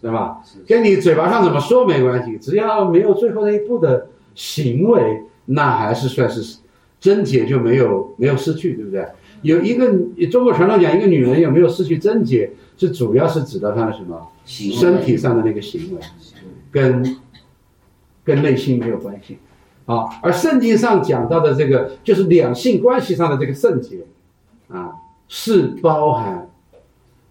[0.00, 0.42] 对吧？
[0.66, 6.58] 跟你嘴巴上怎么说没关系，只要没有最后那一步的行为，那还是算是
[6.98, 9.06] 贞洁就没有没有失去，对不对？
[9.42, 9.92] 有一个
[10.30, 16.00] 中国传统讲一个女人有没有失去贞洁，是主要是指的她的什么身体上的那个行为，
[16.70, 17.16] 跟
[18.24, 19.38] 跟内心没有关系。
[19.84, 23.98] 啊，而圣经上讲到的这个就是两性关系上的这个圣洁，
[24.68, 24.90] 啊，
[25.28, 26.45] 是包含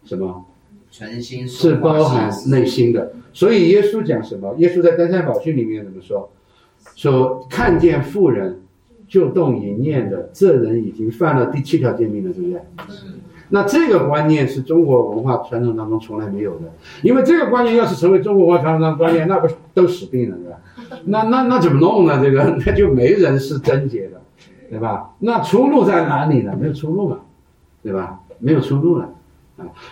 [0.06, 0.46] 什么？
[0.90, 3.12] 全心是包含内心的。
[3.34, 4.56] 所以耶稣讲什么？
[4.58, 6.30] 耶稣在登山宝训里面怎么说？
[6.96, 8.62] 说看见富人
[9.08, 12.62] 就动淫念的，这人已经犯了第七条诫命了，对不对？
[13.50, 16.72] 那这个观念是中国文化传统当中从来没有的，
[17.04, 20.60] 因为这个观念要是成为中国文化传统当中观念，那不是都死定了，对吧？
[21.06, 22.20] 那那那怎么弄呢？
[22.24, 24.22] 这个 那就没人是贞洁的，
[24.70, 25.14] 对吧？
[25.20, 26.58] 那出路在哪里呢？
[26.60, 27.20] 没有出路了，
[27.84, 28.22] 对吧？
[28.40, 29.10] 没有出路了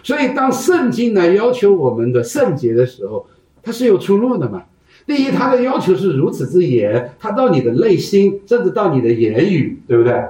[0.04, 3.26] 所以当圣经来要求我们的圣洁的时候，
[3.62, 4.64] 它是有出路的嘛。
[5.06, 10.24] 第一，它的要求是如此之严，它到你的内心，甚至到你的言语，对不对？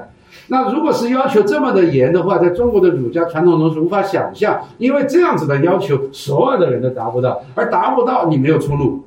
[0.47, 9.03] 那如果是要求这么的严的话，在中国的儒家传统中是无法想象，因为这样子的要求，所有的人都达不到，而达不到，你没有出路，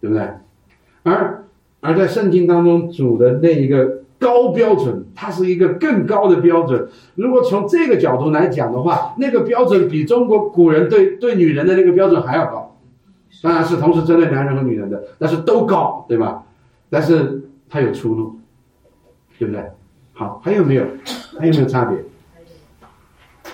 [0.00, 0.28] 对不对？
[1.04, 1.44] 而
[1.80, 6.88] 而在圣经当中，主的那一个高标准，它是一个更高的标准。
[7.14, 12.76] 如果从这个角度来讲的话，那个标准比中国古人对对女人的那个标准还要高。
[13.42, 16.44] 当然是同时针对男人和女人的，但是都高，对吧？
[16.90, 18.40] 但是它有出路，
[19.38, 19.62] 对不对？
[20.14, 20.84] 好，还有没有？
[21.38, 21.98] 还有没有差别？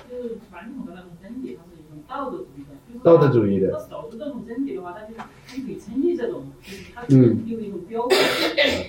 [0.09, 3.01] 就是传统的那种它是一种道德主义的。
[3.03, 6.54] 道德主义的那守住这种贞洁的话，它就它就可以成立这种，就是
[6.95, 8.19] 它嗯有一种标准。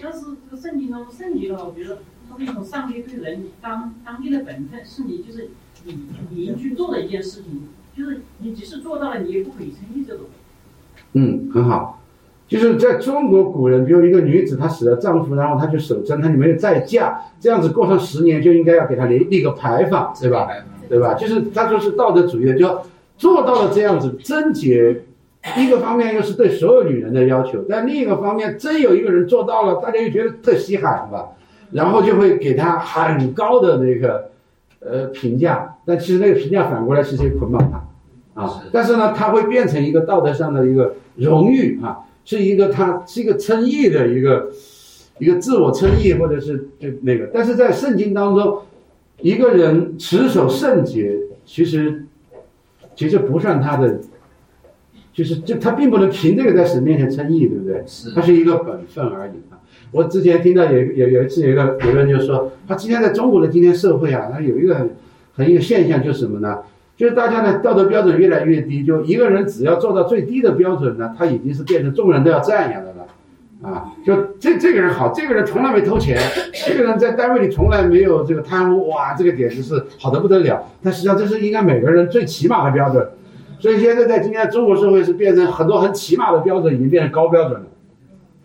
[0.01, 0.19] 但是
[0.49, 5.49] 这个圣经中圣洁的话，我觉得它是一种上帝对人当当地的本分，是你就是
[5.85, 7.67] 你你应去做的一件事情，
[7.97, 10.25] 就是你即使做到了，你也不可以成立这种。
[11.13, 12.01] 嗯，很好。
[12.47, 20.47] 就是在中国古人，比如一个女子她死了丈夫，然后她就守贞，她就没有再嫁，这样子过上十年就应该要给她立立个牌坊，对吧？
[20.87, 21.15] 对吧？
[21.15, 22.81] 就是他说是道德主义的，就
[23.17, 25.04] 做到了这样子贞洁。
[25.57, 31.29] 一个方面又是对所有女人的要求，但另一个方面，真有一个人做到了，大家又觉得特稀罕吧，
[31.71, 34.31] 然后就会给他很高的那个
[34.79, 38.63] 呃评价，但其实那个评价反过来是些捆绑他啊。
[38.71, 44.49] 但是呢，他会变成一个道德上的一个荣誉啊，是一个他是一个称义的一个
[45.19, 47.29] 一个自我称义，或者是就那个。
[47.33, 48.61] 但是在圣经当中，
[49.21, 52.03] 一个人持守圣洁，其实
[52.95, 53.99] 其实不算他的，
[55.15, 57.81] 就是就他并不能凭这个在神面前称义，对不对？
[57.87, 59.55] 是他是一个本分而已啊。
[59.91, 64.89] 我之前听到有有有一次有一个有人就说，他今天在中国的今天社会啊，他有一个很
[65.33, 66.59] 很一个现象就是什么呢？
[66.97, 73.05] 就是大家的道德标准越来越低，就一个人只要做到最低的标准呢，他已经是变成众人都要赞扬的了。
[73.61, 76.19] 啊，就这这个人好，这个人从来没偷钱，
[76.67, 80.61] 这个人在单位里从来没有这个贪污，哇，这个简直是好的不得了。
[80.83, 83.07] 但实际上这是应该每个人最起码的标准，
[83.59, 87.67] 所以现在在今天中国社会是变成很多很起码的标准已经变成高标准了，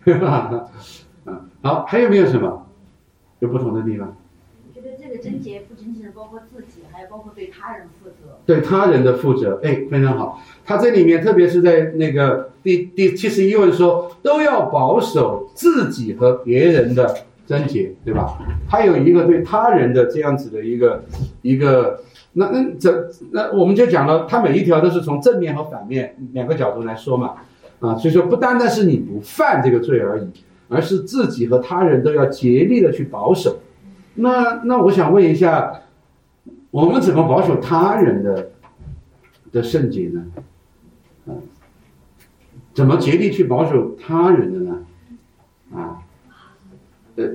[0.03, 0.69] 对吧？
[1.25, 2.65] 嗯，好，还有没有什么
[3.39, 4.15] 有不同的地方？
[4.67, 8.39] 我觉得这个贞洁不仅仅是包括自己，还有包括对他人负责。
[8.45, 10.41] 对他人的负责，哎，非常好。
[10.65, 18.39] 他这里面特别是在那个第第七十一问说，都要保守自己和别人的贞洁，对吧？
[18.67, 21.03] 他有一个对他人的这样子的一个
[21.43, 22.01] 一个，
[22.33, 27.35] 那那这那我们就讲了，他每一条都是从正面和反面两个角度来说嘛，
[27.79, 30.29] 啊，所以说不单单是你不犯这个罪而已，
[30.69, 33.59] 而是自己和他人都要竭力的去保守。
[34.15, 35.81] 那那我想问一下。
[36.71, 38.51] 我们怎么保守他人的
[39.51, 40.25] 的圣洁呢？
[41.27, 41.35] 啊，
[42.73, 44.85] 怎么竭力去保守他人的呢？
[45.75, 45.99] 啊，
[47.17, 47.25] 呃，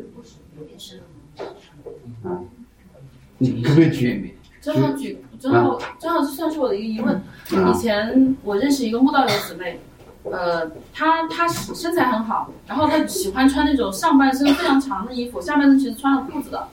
[2.23, 2.41] 啊，
[3.37, 4.36] 你可不可以举？
[4.67, 7.23] 正好举，正好正好这算是我的一个疑问。
[7.71, 9.79] 以前我认识一个慕道友姊妹，
[10.25, 16.67] 呃，她她身材很好，然后她喜欢穿那种上半身非常长的衣服，下半身其实穿了裤子的。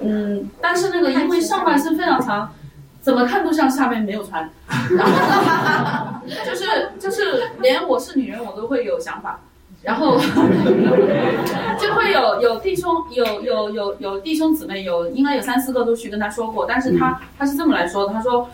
[0.00, 2.52] 嗯，但是那个因为上半身非常长，
[3.00, 4.50] 怎么看都像下面没有穿，
[4.94, 9.40] 然后 就是就是连我是女人我都会有想法，
[9.82, 10.18] 然后
[11.80, 18.48] 就会有有弟兄有有有有弟兄姊妹有应该有三四个都去跟他说过，但是他他是这么来说的，他说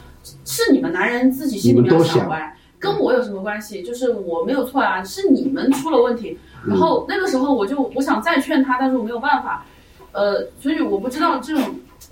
[0.45, 3.83] 是你们男人自己心里面想歪，跟我有什么关系？
[3.83, 6.39] 就是我没有错啊，是你们出了问题。
[6.67, 9.65] 然后那个时候我就我想再劝他，但是我没有办法。
[10.13, 11.63] 呃，所以我不知道这种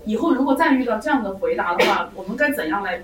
[0.05, 3.01] 以后如果再遇到这样的回答的话，我们该怎样来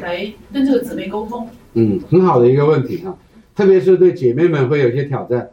[0.00, 1.48] 来跟这个姊妹沟通？
[1.72, 3.14] 嗯，很好的一个问题啊，
[3.54, 5.50] 特别是对姐妹们会有一些挑战。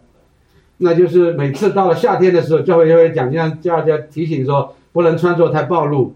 [0.78, 6.16] 那就是每次到了夏天的时候，教会就会讲这样叫大家提醒说，不能穿着太暴露。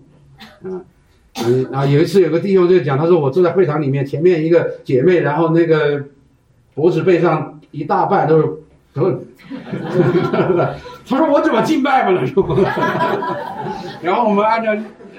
[0.64, 0.82] 啊，
[1.46, 6.04] 嗯，然后有一次有个弟兄就讲，他说我坐在会场里面，前面一个姐妹，然后那个
[6.74, 8.48] 脖子背上一大半都是
[8.94, 9.22] 都。
[11.08, 12.24] 他说我怎么敬拜不了？
[14.02, 14.76] 然后我们按照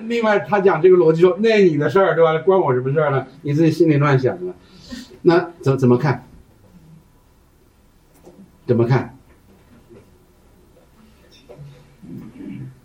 [0.09, 2.37] 另外他讲这个逻辑说，那你的事儿对吧？
[2.39, 3.25] 关我什么事儿呢？
[3.43, 4.53] 你自己心里乱想的。
[5.23, 6.25] 那怎怎么看？
[8.67, 9.17] 怎么看？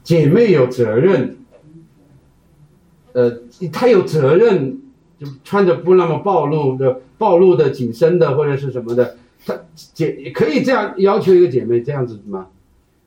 [0.04, 1.38] 姐妹有责任，
[3.14, 3.42] 呃，
[3.72, 4.82] 她有责任，
[5.20, 12.48] 就穿着不那么暴露的、暴露的紧身的或者是什么的，她姐可以这样要求一个姐妹这样子吗？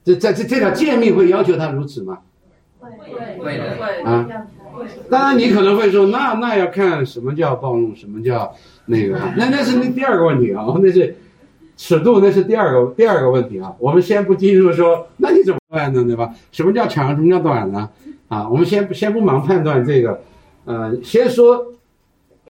[0.03, 2.21] 这在这这条诫命会要求她如此吗？
[2.79, 2.91] 会
[3.39, 4.27] 会会啊！
[5.11, 8.55] 当然你可能会说，那那要看什么叫暴露，什么叫
[8.87, 11.17] 那个，那那是那第二个问题啊，那是
[11.77, 13.75] 尺度，那是第二个第二个问题啊。
[13.79, 16.05] 我们先不进入说，那你怎么办呢？
[16.05, 16.35] 对吧？
[16.53, 17.91] 什么叫长，什么叫短呢？
[18.29, 20.21] 啊，我们先先不忙判断这个，
[20.65, 21.73] 呃，先说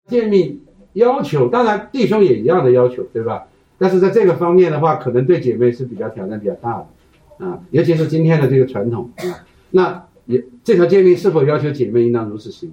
[0.06, 0.60] 诫命
[0.94, 3.46] 要求，当然弟兄也一样的要求，对吧？
[3.78, 7.46] 但是在这个方面的话，可能对姐妹是比较挑战比较大的。
[7.46, 12.72] 啊，尤其是今天的这个传统啊，那也这条诫命是否要求姐妹应当如此行？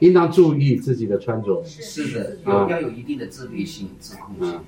[0.00, 1.62] 应当注意自己的穿着。
[1.64, 4.60] 是的，要要有一定的自律性、自控性。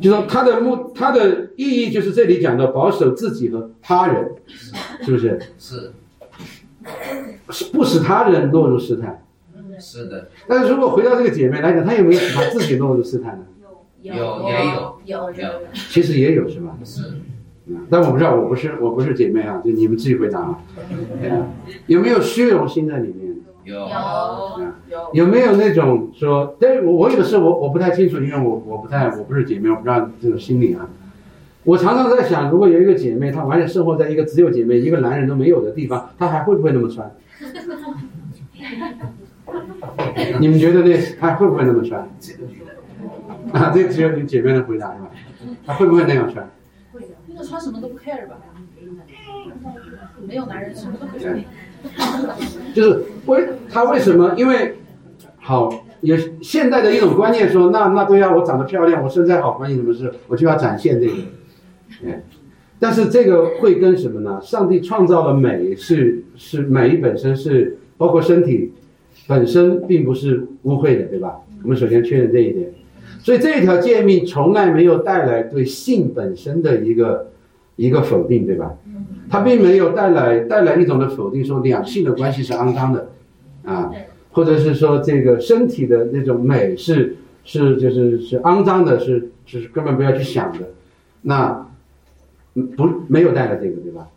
[0.00, 4.32] 就说它的目，它的意义就是这里讲的保守自己和他人，
[5.02, 5.40] 是不是？
[5.58, 5.92] 是。
[7.72, 9.24] 不使他人落入试探。
[9.78, 10.28] 是的。
[10.46, 13.44] 但是如果回到这个姐妹来讲，她有没有使她自己落入试探呢？
[14.02, 15.48] 有，有，也有，有，有。
[15.72, 16.78] 其实也有，是吧？
[16.84, 17.02] 是。
[17.90, 20.60] 但我不知道，我不是我不是姐妹啊，就你们自己回答啊。
[21.86, 23.25] 有没有虚荣心在里面？
[23.66, 23.88] 有
[24.88, 26.56] 有有没有那种说？
[26.60, 30.88] 但是我我有的时候我我不太清楚，因为我我不太我不是姐妹，我不知道这种心理啊。
[31.64, 37.10] 我常常在想，如果有一个姐妹，她完全生活在一个只有姐妹一个男人都没有的地方，她还会不会那么穿？
[40.40, 42.08] 你们觉得那她会不会那么穿？
[43.52, 45.10] 啊，这只有你姐妹能回答是吧？
[45.66, 46.48] 她会不会那样穿？
[46.92, 48.36] 会的那个穿什么都不 care 吧？
[50.24, 51.42] 没有男人什么都不 care。
[52.74, 54.34] 就是为他为什么？
[54.36, 54.74] 因为
[55.38, 60.12] 好有现代的一种观念说，那那对呀，我长得漂亮，我身材好，关你什么事？
[60.28, 61.12] 我就要展现这个。
[62.06, 62.22] 哎，
[62.78, 64.40] 但是这个会跟什么呢？
[64.42, 68.72] 上帝创造的美是是美本身是包括身体
[69.26, 71.36] 本身并不是污秽的，对吧？
[71.62, 72.70] 我们首先确认这一点。
[73.20, 77.30] 所以这一条诫命从来没有带来对性本身的一个
[77.76, 78.74] 一个否定，对吧？
[79.28, 83.10] 它并没有带来带来一种的否定，说两性的关系是肮脏的，
[83.64, 83.90] 啊，
[84.32, 90.70] 或者是说这个身体的那种美是是就是是肮脏的，是是根本不要去想的。
[91.22, 91.66] 那
[92.76, 94.08] 不没有带来这个，对吧？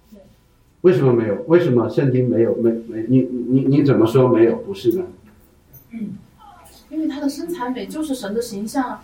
[0.81, 1.43] 为什么没有？
[1.47, 5.05] 为什么圣经没有没没你你你怎么说没有不是呢？
[5.91, 6.17] 嗯
[6.89, 8.99] 因为他的身材美就是神的形象。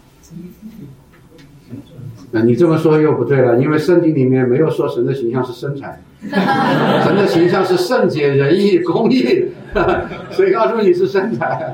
[2.32, 6.02] 那你这么说又不对了，因为圣经里面没有说神的形象是身材，
[7.06, 9.46] 神的形象是圣洁、仁义、公义，
[10.32, 11.74] 所以告诉你是身材。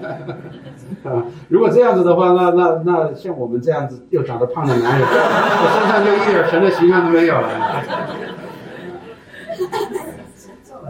[1.03, 7.49] 啊，如果这样子的话，那那那像我们这样子又长得胖的男人，我身上就一点神的形象都没有了。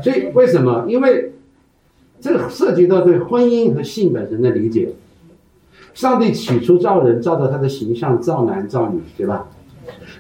[0.03, 0.85] 所以为什么？
[0.89, 1.31] 因为
[2.19, 4.89] 这个涉及到对婚姻和性本身的理解。
[5.93, 9.47] 上帝起初造人，照着他的形象造男造女，对吧？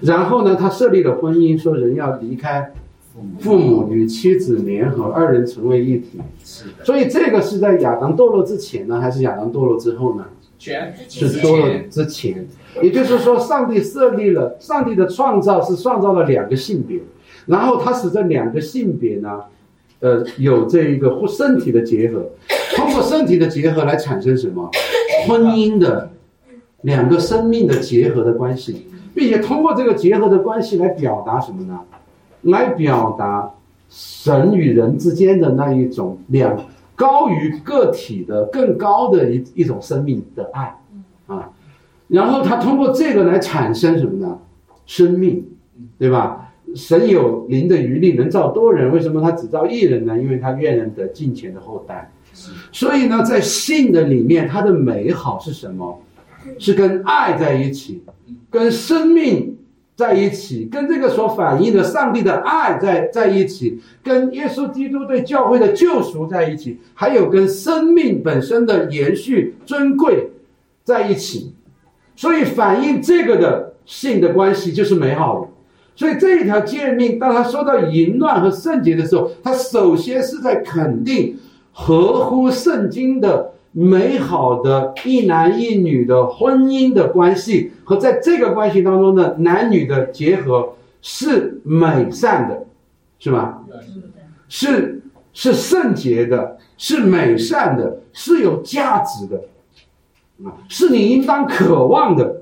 [0.01, 2.73] 然后呢，他设立了婚姻，说人要离开
[3.39, 6.19] 父母与妻子联合，二人成为一体。
[6.83, 10.25] 所以这个是在亚当堕落之前呢，还是亚当堕落之后呢？
[10.57, 12.47] 全是堕落之前。
[12.81, 16.99] 也就是说，上帝设立了，上帝的创造是创造了两个性别，
[17.45, 19.41] 然后他使这两个性别呢，
[19.99, 22.29] 呃，有这一个身体的结合，
[22.75, 24.69] 通过身体的结合来产生什么？
[25.25, 26.11] 婚姻的
[26.81, 31.79] 两个生命的结合的关系，并且通过这个结合的关系来表达什么呢？
[32.41, 33.51] 来表达
[33.89, 36.59] 神与人之间的那一种两
[36.95, 40.79] 高于个体的更高的一一种生命的爱
[41.27, 41.51] 啊。
[42.07, 44.39] 然后他通过这个来产生什么呢？
[44.85, 45.45] 生命，
[45.97, 46.51] 对吧？
[46.73, 50.17] 神有灵的余力，能造多人，为什么他只造一人呢？
[50.17, 52.11] 因为他愿人得近前的后代。
[52.71, 56.01] 所以呢，在性的里面，它的美好是什么？
[56.57, 58.01] 是跟爱在一起，
[58.49, 59.55] 跟生命
[59.95, 70.31] 在一起，跟这个所反映的上帝的爱在在一起，跟耶稣基督对教会的救赎在一起，还有跟生命本身的延续尊贵
[70.83, 71.53] 在一起。
[72.15, 75.47] 所以反映这个的性的关系就是美好的。
[75.95, 81.37] 所以这一条诫命，当他说到淫乱和圣洁的时候，他首先是在肯定。
[81.73, 92.65] 合乎圣经的美好的一男一女的婚姻的关系，和在这个关系当中的男女的结合是美善的，
[93.17, 93.63] 是吧？
[94.49, 95.01] 是
[95.31, 99.45] 是圣洁的，是美善的，是有价值的，
[100.43, 102.41] 啊，是你应当渴望的。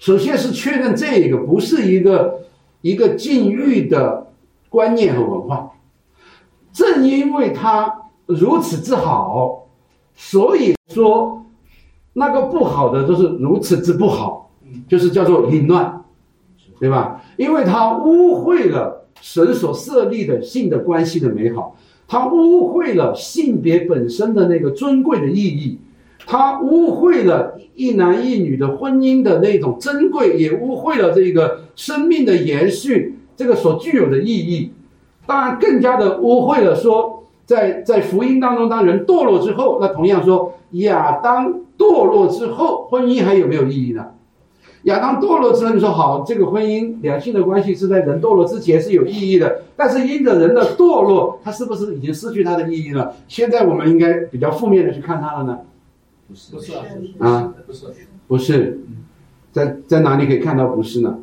[0.00, 2.40] 首先是确认这个不是一个
[2.80, 4.26] 一个禁欲的
[4.68, 5.70] 观念和文化，
[6.72, 7.99] 正因为他。
[8.30, 9.66] 如此之好，
[10.14, 11.44] 所以说
[12.12, 14.50] 那个不好的都是如此之不好，
[14.88, 16.04] 就是叫做淫乱，
[16.78, 17.22] 对吧？
[17.36, 21.76] 因为他污秽了神所设立的性的关系的美好，
[22.06, 25.78] 他污秽了性别本身的那个尊贵的意义，
[26.26, 34.72] 他污秽了一男一女的婚姻的那种珍贵，也污秽了这个生命的延续这个所具有的意义，
[35.26, 37.19] 当然更加的污秽了说。
[37.50, 44.12] 在在福音当中，当人堕落之后，那同样说亚当堕落之后，婚姻还有没有意义呢？
[44.84, 53.16] 亚当堕落之后，你说好，这个婚姻两性的关系是在人堕落之前是有意义的，但是因着人的堕落，它是不是已经失去它的意义了？
[53.26, 55.58] 现在我们应该比较负面的去看它了呢？
[56.28, 56.72] 不是，不是
[57.18, 57.86] 啊，不是，
[58.28, 58.80] 不是，
[59.50, 61.18] 在在哪里可以看到不是呢？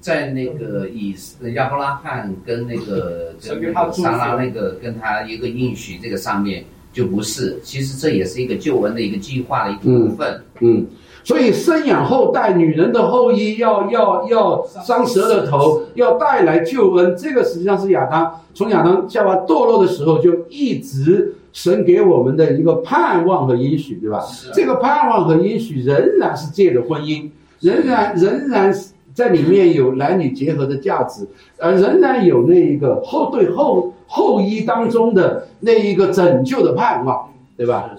[0.00, 1.14] 在那个以
[1.54, 10.42] 亚伯拉罕跟那个跟撒拉那个跟他一个应许这个上面就不是，其实这也是一个救恩的一个计划的一部分。
[10.60, 10.84] 嗯，
[11.22, 17.16] 所以生养后代，女人的后裔要要要伤蛇的头，要带来救恩。
[17.16, 24.20] 这个实际上是亚当从亚当夏娃堕落的时候就一直神给我们的一个盼望和应许，对吧？
[24.52, 27.30] 这个盼望和应许仍然是借着婚姻，
[27.60, 28.74] 仍然仍然。
[29.20, 37.90] 在里面有男女结合的价值，而仍然有那一个后对后后裔当中的那一个拯救的盼望，对吧？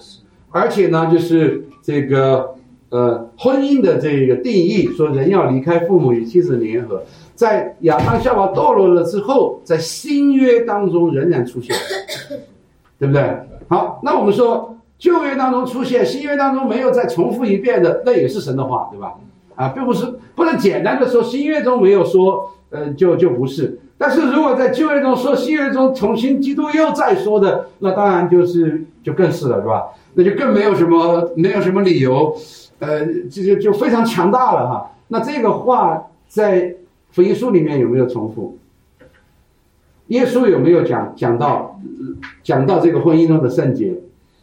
[0.50, 2.56] 而且呢，就是这个
[2.90, 7.04] 呃婚姻的这个定义，说人要离开父母与妻子联合，
[7.36, 11.76] 在亚当夏娃堕落了之后，在新约当中仍然出现，
[12.98, 13.22] 对不对？
[13.68, 19.14] 好，那我们说旧约当中出现，新约当中没有再重复一遍的，那也是神的话，对吧？
[19.54, 23.78] 啊，并不是不能简单的说新约中没有说，呃，就就不是。
[23.98, 29.84] 但是如果在旧约中说，新约中重新基督又再说的，那当然就是就更是了，是吧？
[30.14, 32.36] 那就更没有什么没有什么理由，
[32.80, 34.90] 呃，这就就非常强大了哈。
[35.08, 36.74] 那这个话在
[37.10, 38.58] 福音书里面有没有重复？
[40.08, 41.78] 耶稣有没有讲讲到
[42.42, 43.94] 讲到这个婚姻中的圣洁，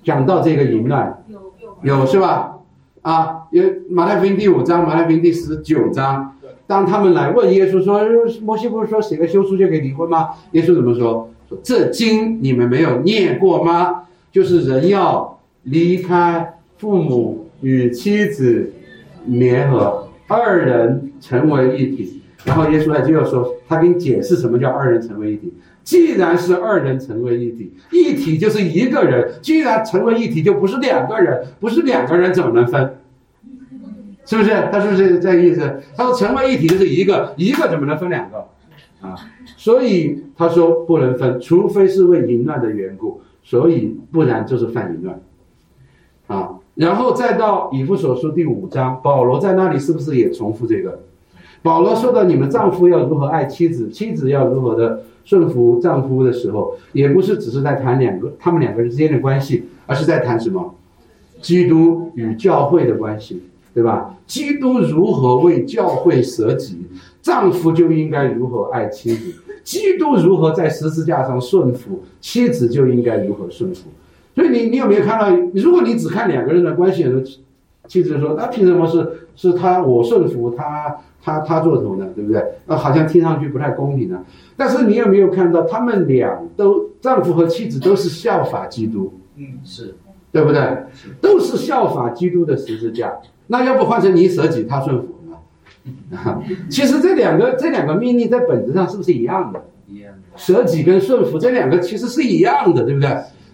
[0.03, 1.21] 讲到这个淫乱？
[1.27, 1.39] 有
[1.83, 2.58] 有有是吧？
[3.01, 6.35] 啊，有马太福音第五章，马太福音第十九章。
[6.67, 8.01] 当他们来问耶稣说
[8.43, 11.29] ：“摩西不是说写个休书就可以离婚吗？”耶稣怎么说？
[11.47, 14.03] 说这经你们没有念过吗？
[14.31, 18.71] 就是人要离开父母与妻子
[19.25, 22.21] 联合，二人成为一体。
[22.45, 25.53] 然后耶稣还就要说，他给你解释什么叫二人成为一体。
[25.89, 29.33] 既然是二人成为一体，一体就是一个人。
[29.41, 32.97] 既然成为一体，就不是两个人，不是两个人怎么能分？
[34.23, 34.51] 是不是？
[34.71, 35.81] 他是不是这意思？
[35.97, 38.37] 他说成为一体就是一个，一个怎么能分两个？
[39.01, 39.15] 啊，
[39.57, 45.19] 所以他说不能分，除非是为淫乱的缘故，所以不然就是犯淫乱。
[46.27, 50.99] 啊，然后再到以弗所书第五章，保罗在那里是不是也重复这个？
[51.61, 60.75] 保罗说到你们丈夫要如何爱妻子，妻子要如何的顺服丈夫的时候，也不是只是在谈两个他们两个人之间的关系，而是在谈什么？
[61.41, 63.43] 基督与教会的关系。
[63.71, 64.15] 对吧？
[64.25, 66.79] 基督如何为教会舍己，
[67.21, 69.31] 丈夫就应该如何爱妻子；
[69.63, 73.89] 基督如何在十字架上顺服，妻子就应该如何顺服。
[74.33, 75.29] 所以你你有没有看到？
[75.53, 77.05] 如果你只看两个人的关系，
[77.89, 82.07] 妻子说：“那凭什么是是他我顺服他，他他做主呢？
[82.15, 82.41] 对不对？
[82.67, 84.23] 那好像听上去不太公平呢。
[84.55, 89.11] 但是你有没有看到，他们俩都丈夫和妻子都是效法基督？
[89.37, 89.95] 嗯，是
[90.31, 90.61] 对不对？
[91.19, 93.11] 都是效法基督的十字架。
[93.47, 96.43] 那要不换成你舍己，他顺服呢？
[96.69, 99.65] 其实这两个这两个命令在本质上是不是一样的？
[99.87, 100.37] 一样的。
[100.37, 103.09] 舍己跟顺服这两个其实是一样的，对不对？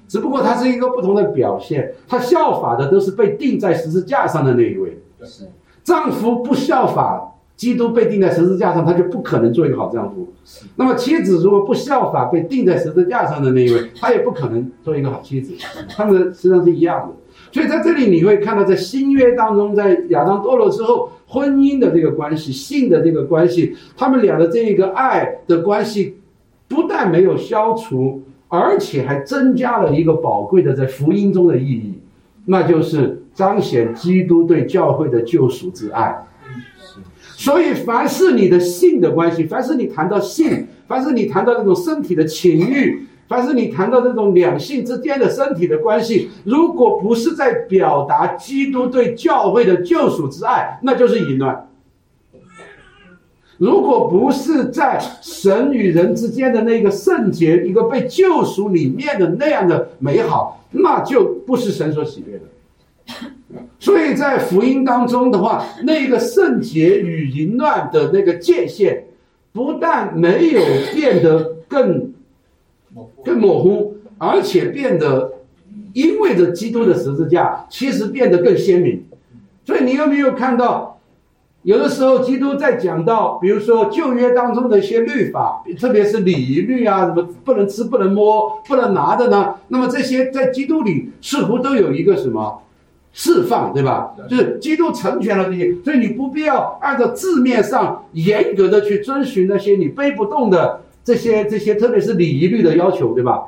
[0.07, 1.93] 只不过它是一个不同的表现。
[2.07, 5.01] 他效法的都是被钉在十字架上的那一位。
[5.23, 5.45] 是。
[5.83, 10.27] 丈夫不效法基督被钉在十字架上，他就不可能做一个好丈夫。
[10.75, 15.53] 那么妻子如果不效法被钉在十字架上的那一位，她也不可能做一个好妻子。
[15.87, 17.15] 他们实际上是一样的。
[17.51, 26.17] 所以在这里你会看到，在新约当中，在亚当堕落之后，婚姻的这个关系、性的这个关系，他们俩的这一个爱的关系，
[26.67, 31.99] 不但没有消除，而且还增加了一个宝贵的在福音中的意义，
[32.45, 36.25] 那就是彰显基督对教会的救赎之爱。
[37.37, 43.07] 所以，凡是你的性的关系，凡是你谈到性，凡是你谈到这种身体的情欲。
[43.27, 51.67] 凡是你谈到这种两性之间的身体的关系，如果不是在表达基督对教会的救赎之爱，那就是淫乱；
[53.57, 62.43] 如果不是在神与人之间的那个圣洁、一个被救赎里面的那样的美好，那就不是神所喜悦的。
[63.79, 69.05] 所以在福音当中的话，那个圣洁与淫乱的那个界限，
[69.53, 70.61] 不但没有
[70.93, 72.13] 变得更。
[73.25, 75.33] 更模糊，而且变得，
[75.91, 79.03] 因为着基督的十字架，其实变得更鲜明。
[79.65, 80.94] 所以你有没有看到，
[81.65, 89.55] 有的时候基督在讲到，比如说旧约当中的一些律法，特别是礼仪律啊，什么不能吃、不能摸、不能拿的呢？
[89.69, 92.61] 那么这些在基督里似乎都有一个什么
[93.13, 94.13] 释放，对吧？
[94.29, 100.81] 就是基督成全了这些，所以你不必要按照字面上严格的去遵循那些你背不动的。
[101.03, 103.43] 这些这些，特别是礼仪律的要求，对吧？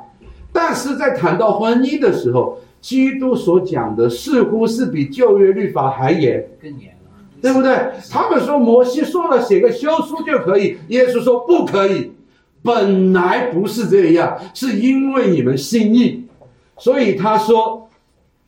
[0.52, 6.97] 但是在谈到婚姻的时候，基督所讲的似乎是比旧约律法还严，更严了，
[7.40, 7.92] 对不对？
[8.10, 12.12] 他们说摩西说了写个休书就可以，耶稣说不可以，
[12.62, 16.26] 本来不是这样，是因为你们心意，
[16.76, 17.88] 所以他说，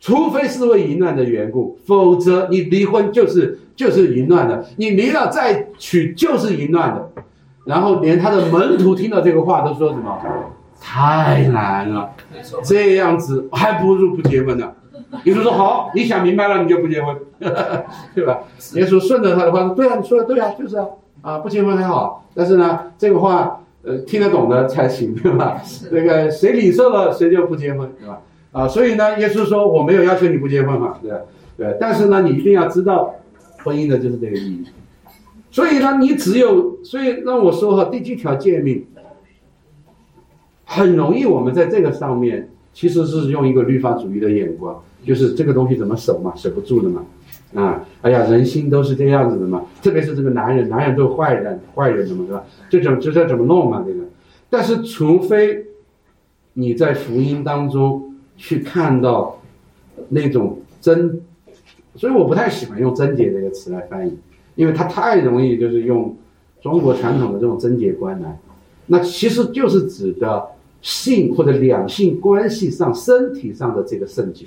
[0.01, 7.11] 除非是为淫乱的缘故，否则你离婚就是就是淫乱的，你离了再娶就是淫乱的。
[7.67, 10.19] 然后连他的门徒听到这个话都说什么？
[10.81, 12.11] 太难了，
[12.65, 14.73] 这样子还不如不结婚呢。
[15.25, 17.17] 耶稣说好，你想明白了你就不结婚，
[18.15, 18.41] 对吧？
[18.75, 20.87] 耶稣顺着他的话说，对啊，你说的对啊，就是啊，
[21.23, 25.61] 啊不结婚还好，但是呢这个话呃听得懂的才行，对吧？
[25.91, 28.21] 那个谁领受了谁就不结婚，对吧？
[28.53, 31.13] 啊，所以呢耶稣说我没有要求你不结婚嘛，对
[31.57, 33.15] 对，但是呢你一定要知道
[33.65, 34.65] 婚姻的就是这个意义。
[35.53, 38.87] 所以呢，你只有所以让我说哈，第七条诫命
[40.65, 47.05] 很容易，我们在这个上面其实是用一个律法主义的眼光，就是这个东西怎么守嘛，守不住的嘛，
[47.55, 52.45] 啊，哎呀，人心都是这样子的嘛，特别是这个男人，男人都是坏人，坏人的嘛，是吧？
[52.69, 53.85] 这种这这怎么弄嘛？
[53.87, 54.05] 这个，
[54.49, 55.67] 但是除非
[56.53, 59.41] 你在福音当中去看到
[60.09, 61.21] 那种贞，
[61.97, 64.17] 所以我不太喜欢用贞洁这个词来翻译，
[64.55, 66.17] 因为它太容易就是用
[66.61, 68.39] 中国传统的这种贞洁观来，
[68.87, 70.47] 那其实就是指的
[70.83, 74.47] 性或者两性关系上、身体上的这个圣洁，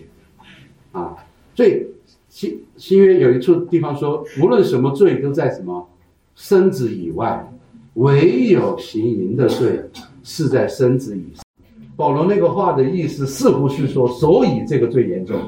[0.92, 1.16] 啊，
[1.56, 1.86] 所以。
[2.30, 5.88] 新新约有一处地方说，无论什么罪都在什么
[6.34, 7.48] 身子以外，
[7.94, 9.80] 唯有行淫的罪
[10.24, 11.46] 是在身子以上。
[11.96, 15.40] 保罗那个话的意思似乎是说，所以这个最严重，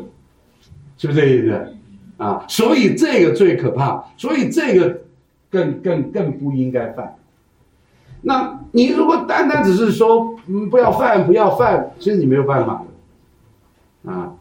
[0.99, 1.73] 是不是这意思？
[2.17, 5.01] 啊，所以这个最可怕，所以这个
[5.49, 7.15] 更更更不应该犯。
[8.25, 12.83] 那你如果单单只是说，嗯，不要犯，不要犯，其实你没有办法，
[14.05, 14.35] 啊，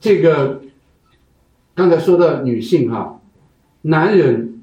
[0.00, 0.62] 这个。
[1.74, 3.18] 刚才说的女性哈，
[3.80, 4.60] 男人，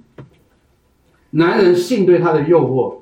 [1.31, 2.97] 男人性对他的诱惑，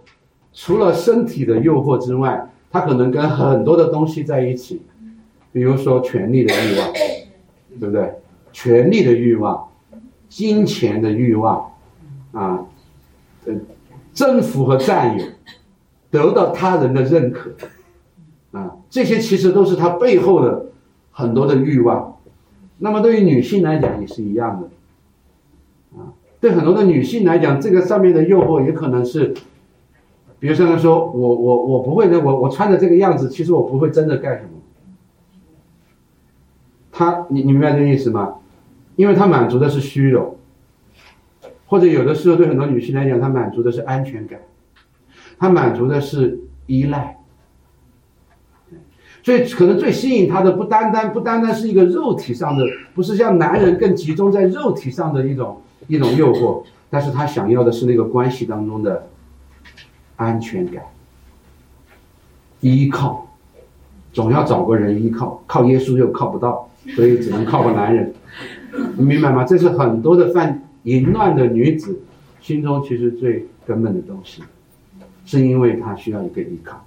[0.53, 4.82] 除了身体的诱惑之外，他可能跟很多的东西在一起，
[5.51, 6.93] 比如说权力的欲望，
[7.82, 8.13] 对不对？
[8.53, 9.67] 权力的欲望，
[10.30, 11.69] 金钱的欲望，
[12.32, 12.63] 啊，
[13.45, 13.53] 呃，
[14.18, 15.26] 征服和占有，
[16.09, 17.51] 得到他人的认可，
[18.51, 20.72] 啊，这些其实都是他背后的
[21.11, 22.18] 很多的欲望。
[22.80, 29.36] 那么对于女性来讲也是一样的，啊，对很多的女性来讲，这个上面的诱惑也可能是，
[30.39, 34.49] 比如像他说我我我不会的，我我穿的这个样子，其实我不会真的干什么。
[36.91, 38.38] 他你你明白这意思吗？
[38.95, 40.37] 因为他满足的是虚荣，
[41.68, 44.39] 或者有的时候对很多女性来讲，她满足的是安全感，
[45.38, 47.18] 她满足的是依赖。
[49.22, 52.63] 所以可能最吸引她的不单单不单单是一个肉体上的，
[52.95, 59.07] 不是像男人更集中在肉体上的一种一种诱惑，但是他想要的是那个关系当中的
[60.15, 60.82] 安全感、
[62.61, 63.28] 依靠，
[64.13, 68.13] 总要找个人依靠，靠耶稣又靠不到，所以只能靠个男人，
[68.95, 69.43] 你明白吗？
[69.43, 72.00] 这是很多的犯淫乱的女子
[72.40, 74.42] 心中其实最根本的东西，
[75.26, 76.86] 是因为她需要一个依靠，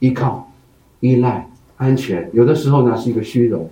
[0.00, 0.46] 依靠。
[1.02, 3.70] 依赖、安全，有的时候呢是一个虚荣。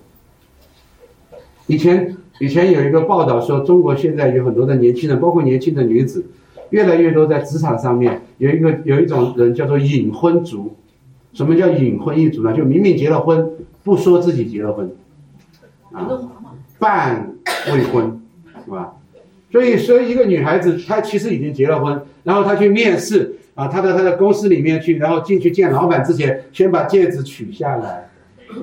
[1.67, 6.25] 以前以前有一个报道说，中国现在有很多的年轻人，包括年轻的女子，
[6.71, 10.75] 越来越多在职场上面有一个有一种人叫做隐婚族。
[11.35, 12.57] 什么叫隐婚一族呢？
[12.57, 13.51] 就明明结了婚，
[13.85, 14.91] 不说自己结了婚，
[15.93, 16.09] 啊，
[16.79, 17.35] 半
[17.71, 18.23] 未婚，
[18.65, 18.95] 是吧？
[19.51, 23.35] 所以说一个女孩子她其实已经结了婚，然后她去面试。
[23.55, 28.09] 啊，她到她的公司里面去，然后进去见老板之前，先把戒指取下来，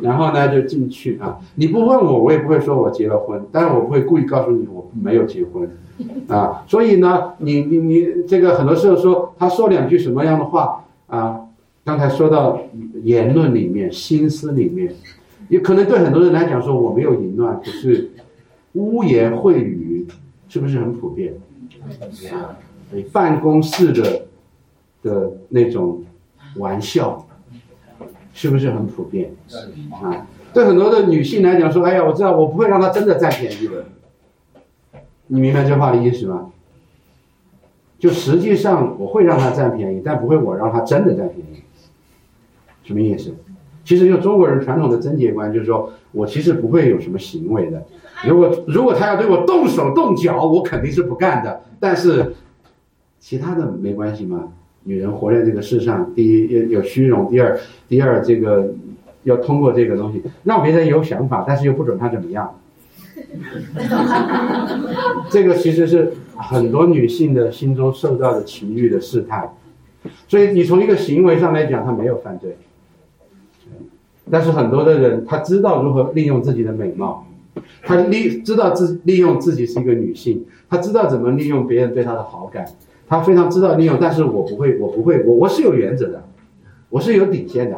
[0.01, 1.37] 然后呢就进去啊。
[1.55, 5.69] 你不问我，我也不会说我结了婚，但是我不会故意告诉你我没有结婚，
[6.29, 6.63] 啊。
[6.65, 11.41] 所以呢，你你你这个很多时候说他说两句什么样的话啊？
[11.83, 12.61] 刚才说到
[13.03, 14.91] 言论里面、心思里面，
[15.49, 18.11] 也可能对很多人来讲说我没有淫乱，可是
[18.73, 19.94] 污言秽语
[20.55, 21.33] 是不是很普遍？
[23.11, 24.21] 办公室的。
[25.03, 26.03] 的那种
[26.55, 27.27] 玩笑，
[28.33, 29.35] 是不是很普遍？
[30.01, 33.85] 啊，对很多的女性来讲，说：“哎呀，我知道，我不会让他真的占便宜的。”
[35.27, 36.51] 你明白这话的意思吗？
[37.99, 41.61] 就实际上我会让他占便宜，但不会我让他真的占便宜。
[42.81, 43.35] 什么意思？
[43.83, 47.85] 其实就中国人传统的贞洁观，就是说我其实不会有什么行为的。
[48.23, 51.61] 如果如果他要对我动手动脚，我肯定是不干的。
[51.79, 52.35] 但是
[53.19, 54.49] 其他的没关系嘛？
[54.83, 58.73] 女人活在这个世上，第一有有虚荣，第二，第二这个
[59.23, 62.55] 要通过这个东西让别人有想法，但是又不准他怎么样。
[65.29, 69.49] 这个其实是很多女性的心中受到的情欲的试探，
[70.27, 72.55] 所以你从一个行为上来讲，她没有犯罪，
[74.29, 77.25] 但是很多的人他知道如何利用自己的美貌，
[77.83, 82.65] 他利知道自利用自己是一个女性，他知道怎么利用别人对他的好感。
[83.07, 86.23] 他非常知道利用，但是我不会，我不会，我我是有原则的，
[86.89, 87.75] 我是有底线的，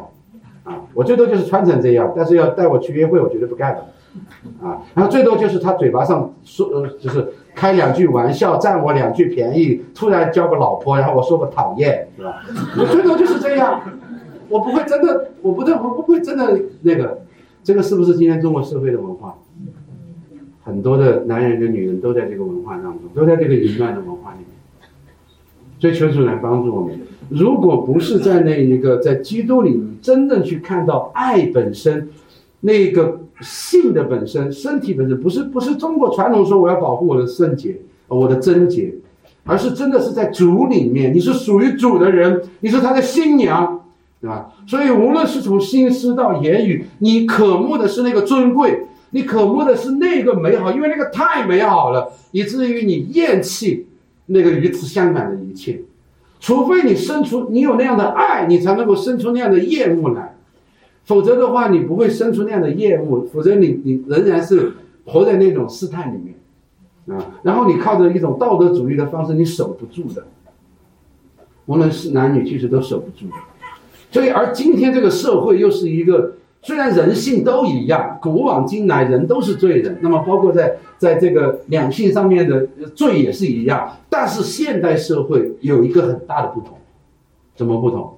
[0.64, 12.42] 啊，我最多就是穿成这样，但是要带我去约会，我绝对不干的，啊，然后最多就是他嘴巴上说，呃，就是开两句玩笑，占我两句便宜，突然交个老婆，然后我说个讨厌，是吧？
[12.78, 13.82] 我最多就是这样，
[14.48, 17.18] 我不会真的，我不对，我不会真的那个，
[17.62, 19.36] 这个是不是今天中国社会的文化？
[20.68, 24.48] 很多的男人跟女人都在这个文化当中，都在这个淫乱的文化里面。
[25.80, 27.00] 追求主来帮助我们。
[27.30, 32.10] 如果不是在那一个在基督里你真正去看到爱本身，
[32.60, 38.92] 那个性的本身，身体本身，不是不是中国传统说我要保护我的圣洁，我的贞洁，
[39.44, 43.80] 而是真的是在主里面，你是属于主的人，你是他的新娘，
[44.20, 44.52] 对吧？
[44.66, 53.86] 所以无论是从心思到言语，你渴慕的是那个尊贵，你渴慕的是那个美好，因为那个太美好了，以至于你厌弃
[54.26, 55.80] 那个与此相反的一切。
[56.40, 60.36] 除非你生出你有那样的爱，你才能够生出那样的厌恶来，
[61.04, 64.74] 否则的话，你不会生出那样的厌恶，否则你你仍然是
[65.06, 70.26] 活在那种试探里面，啊，然后你靠着一种道德主义的方式，你守不住的，
[71.64, 73.36] 无论是男女，其实都守不住的。
[74.12, 76.34] 所以，而今天这个社会又是一个。
[76.68, 86.76] 虽然人性都一样，古往今来人都是罪人，那么包括在在这个两性上面的罪也是一样，但是现代社会有一个很大的不同，
[87.56, 88.14] 怎么不同？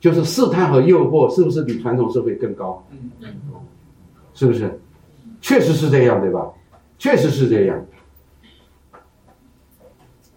[0.00, 2.82] 就是试探和诱惑是不是比传统社会更高？
[4.32, 4.80] 是不是？
[5.42, 6.46] 确实是这样，对吧？
[6.96, 7.84] 确实是这样。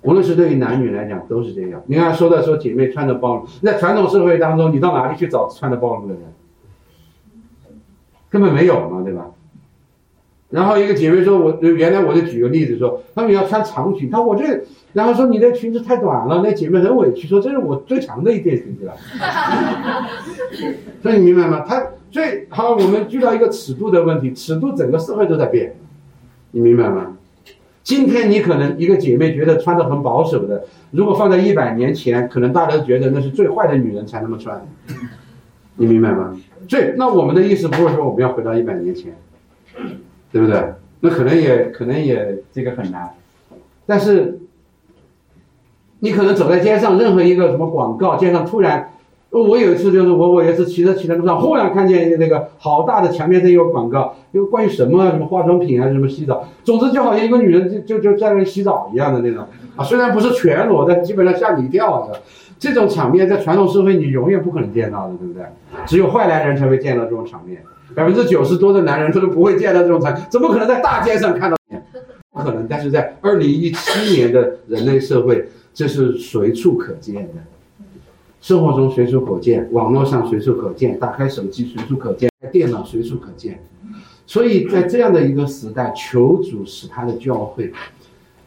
[0.01, 1.81] 无论是对于男女来讲都是这样。
[1.85, 6.23] 你看说到说姐妹穿的暴露，在传统社会当中，你到哪里去找穿的暴露的人？
[8.29, 9.27] 根本没有嘛，对吧？
[10.49, 14.63] 然后一个姐妹说：“我原来我就举个例子说，他们要穿长裙，他我这，
[14.93, 18.93] 然后说你的裙子太短了，那姐妹很委屈说这是我最长的一件裙子了。
[21.03, 21.65] 所以你明白吗？
[21.67, 25.75] 他最好我们遇到一个尺度的问题，尺度整个社会都在变，
[26.51, 27.17] 你明白吗？
[27.83, 34.65] 今天你可能一个姐妹觉得穿的很保守的，如果放在一百年前，可能大家都觉得那是最坏的女人才那么穿，
[35.75, 36.33] 你明白吗？”
[36.67, 39.15] 对，那我们的意思不是说我们要回到一百年前，
[40.31, 40.61] 对不对？
[40.99, 43.11] 那可能也可能也这个很难，
[43.85, 44.39] 但是
[45.99, 48.93] 你可能走在街上，任何一个什么广告，街上突然，
[49.29, 59.45] 我有一次就是我我也是骑车骑在路上，忽然看见那个好大的墙面上有广告，有关于什么什么化妆品啊，什么洗澡，总之就好像一个女人就就就在那洗澡一样的那种
[59.75, 62.19] 啊，虽然不是全裸，但基本上吓你一跳的。
[62.59, 65.43] 这种场面在传统社会你永远不可能见到的，对不对？
[65.85, 67.61] 只有坏男人才会见到这种场面，
[67.93, 71.57] 百分之九十多的男人他都不会见到这种场，怎么可能在大街上看到？
[72.31, 72.67] 不可能。
[72.67, 77.33] 但是在二零一七年的人类社会，这是随处可见的，
[78.41, 83.59] 生活中随处可见，网络上随处可见，打开手机随处可见，电脑随处可见。
[84.25, 87.71] 所以在这样的一个时代，求主使他的教会。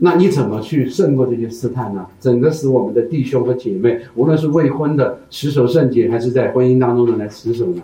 [0.02, 2.06] 那你怎么去胜过这些试探呢？
[2.18, 7.82] 整个使我们的弟兄和姐妹，无论是未婚的持守圣洁，还是在婚姻当中的来持守呢？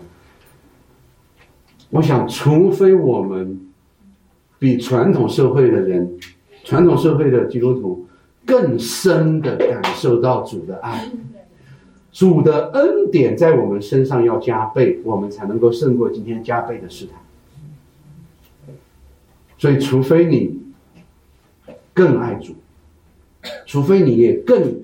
[1.91, 3.61] 我想，除非我们
[4.59, 6.17] 比传统社会的人、
[6.65, 8.07] 传统社会的基督徒
[8.47, 11.11] 更深的感受到主的爱，
[12.13, 18.75] 主的恩典在我们身上要加倍，我们才能够胜过今天加倍的试探。
[19.59, 20.65] 所以，除非你。
[21.97, 22.53] 更爱主，
[23.65, 24.83] 除非你也更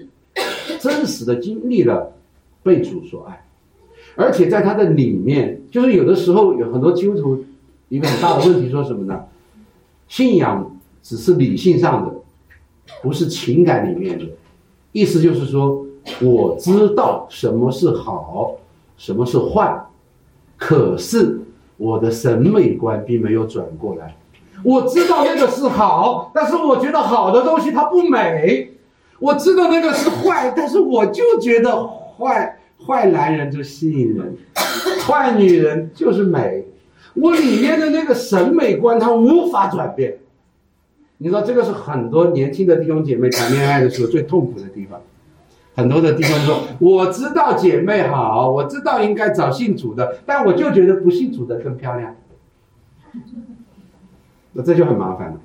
[0.80, 2.14] 真实的经历了
[2.62, 3.44] 被主所爱，
[4.16, 7.44] 而且在他的里面，就是有的时候有很多基督徒
[7.90, 9.26] 一个很大的问题，说什么呢？
[10.08, 12.14] 信仰只是理性上的，
[13.02, 14.24] 不是情感里面的。
[14.92, 15.84] 意思就是说，
[16.22, 18.56] 我知道什么是好，
[18.96, 19.84] 什么是坏，
[20.56, 21.40] 可是
[21.76, 24.16] 我的审美观并没有转过来。
[24.64, 28.70] 我知道那个是好，但是我觉得好的东西它不美。
[29.18, 34.36] 我知道那个是坏，但是我就觉得坏坏男人就吸引人，
[35.06, 36.64] 坏女人就是美。
[37.14, 40.18] 我里面的那个审美观它无法转变。
[41.18, 45.00] 你说这个是很多年轻的弟兄姐妹谈恋爱的时候最痛苦的地方。
[45.76, 52.14] 很多的弟兄说：“我知道姐妹好，我知道应该找信主的，但我就觉得不信主的更漂亮。”
[54.53, 55.40] 那这就很麻烦了。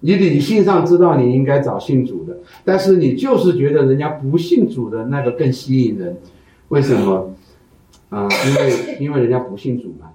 [0.00, 6.16] 你理性上知道你应该找信主的，但是你就是觉得人家不信主的那个更吸引人，
[6.68, 7.34] 为什么？
[8.10, 10.10] 啊，因为因为人家不信主嘛，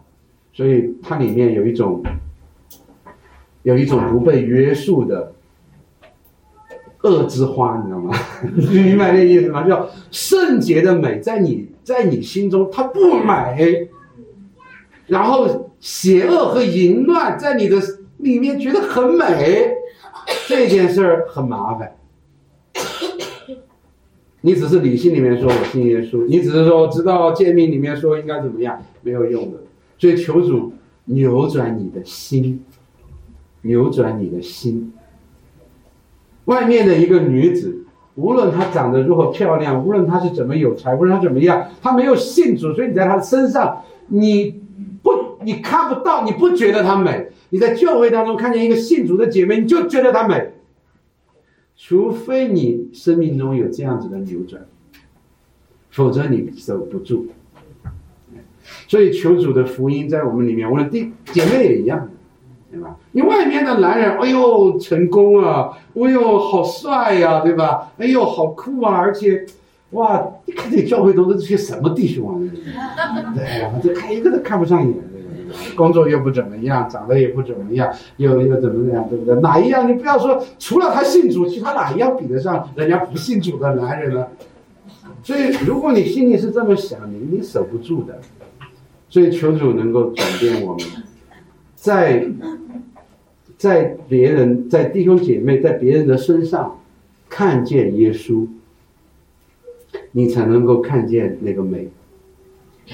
[0.54, 2.02] 所以它里面有一种
[3.64, 5.34] 有一种不被约束的
[7.02, 8.16] 恶之花，你知道吗？
[8.56, 9.68] 你明白这意思吗？
[9.68, 13.90] 叫圣洁的美，在你在你心中它不美，
[15.08, 15.70] 然后。
[15.84, 17.78] 邪恶和淫乱在你的
[18.20, 19.68] 里面觉得很美，
[20.48, 21.98] 这件事儿很麻烦。
[24.40, 29.58] 你只是理性里面说我信耶稣，你只是说知道诫命里面说应该怎么样，没有用的。
[29.98, 30.72] 所以求主
[31.04, 32.64] 扭转你的心，
[33.64, 34.94] 扭转你的心。
[36.46, 37.86] 外面的一个女子，
[38.16, 44.63] 无论她长得如何漂亮，无论她是怎么有才，无论她怎么样，她没有信主，所以你在她身上，你。
[45.44, 47.30] 你看不到，你不觉得她美。
[47.50, 50.54] 你在教会当中看见一个信主的姐妹，你就觉得她美。
[51.76, 54.66] 除非你生命中有这样子的扭转，
[55.90, 57.28] 否则你守不住。
[58.88, 62.10] 所以求主的福音在我们里面，我的弟姐妹也一样，
[62.72, 62.96] 对吧？
[63.12, 67.92] 你外面的男人，哎呦成功啊，哎呦好帅呀，对吧？
[67.98, 69.46] 哎呦好酷啊，而且，
[69.92, 72.40] 哇，你看这教会都是这些什么弟兄啊？
[73.36, 74.96] 对呀，这看一个都看不上眼，
[75.76, 79.36] 工作又不怎么样，长得也不怎么样，又又怎么怎样，对不对？
[79.42, 79.90] 哪一样？
[79.90, 84.28] 你不要说，除了他信主，其他哪一样比得上人家不信主的男人呢？
[85.24, 88.20] 所以，如果你心里是这么想，你你守不住的。
[89.10, 90.88] 所以求主能够转变我们，
[91.76, 92.26] 在
[93.58, 96.80] 在别人、在弟兄姐妹、在别人的身上
[97.30, 98.48] 看见耶稣，
[100.14, 101.88] 你才能够看见那个美。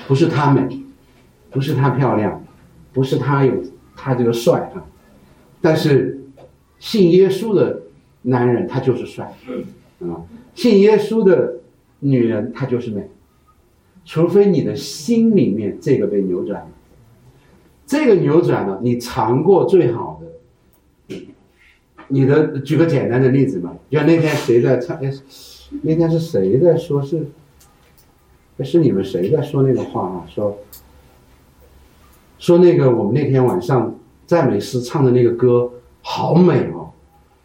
[0.10, 0.84] 不是他美，
[1.50, 2.29] 不是他漂亮，
[3.00, 3.54] 不是他有
[3.96, 4.84] 他这个帅啊，
[5.62, 6.20] 但是
[6.80, 7.84] 信耶稣的
[8.24, 9.34] 男人他就是帅，
[10.02, 11.62] 啊，信耶稣的
[12.00, 13.10] 女人她就是美。
[14.04, 16.68] 除非你的心里面这个被扭转了，
[17.86, 21.16] 这个扭转了，你尝过最好的。
[22.10, 24.98] 你的举个简单的例子嘛，就那天谁在唱？
[24.98, 25.10] 哎，
[25.84, 27.02] 那天是谁在说？
[27.02, 27.28] 是，
[28.62, 30.26] 是你们谁在说那个话啊？
[30.28, 30.58] 说，
[32.40, 33.94] 说那个我们那天晚上
[34.26, 35.70] 赞美诗唱的那个歌
[36.02, 36.90] 好美哦。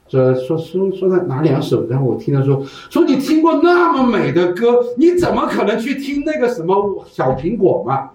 [0.07, 8.11] 说说说说他拿两首，然后我听他说说你听过那么美的歌，你怎么可能去听那个什么小苹果嘛？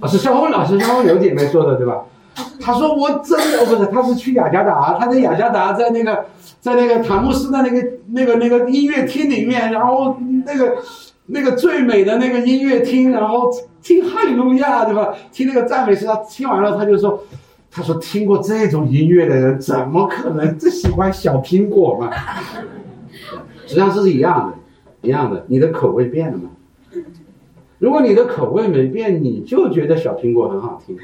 [0.00, 2.04] 啊，是肖峰老师，肖峰刘姐妹说的对吧？
[2.60, 6.26] 他说我真的不是，他是去雅加达，他在雅加达在那个
[6.58, 10.78] 在那个塔木斯的那个那个那个音乐厅里面，然后那个
[11.28, 13.50] 那个最美的那个音乐厅，然后
[13.82, 15.14] 听哈利路亚对吧？
[15.32, 17.22] 听那个赞美诗，他听完了他就说。
[17.70, 22.10] 他说：“听过这种音乐的人，怎么可能只喜欢小苹果嘛？
[23.66, 25.44] 实际上这是一样的，一样的。
[25.48, 26.48] 你的口味变了嘛？
[27.78, 30.96] 如果你的口味没变，你就觉得小苹果很好听。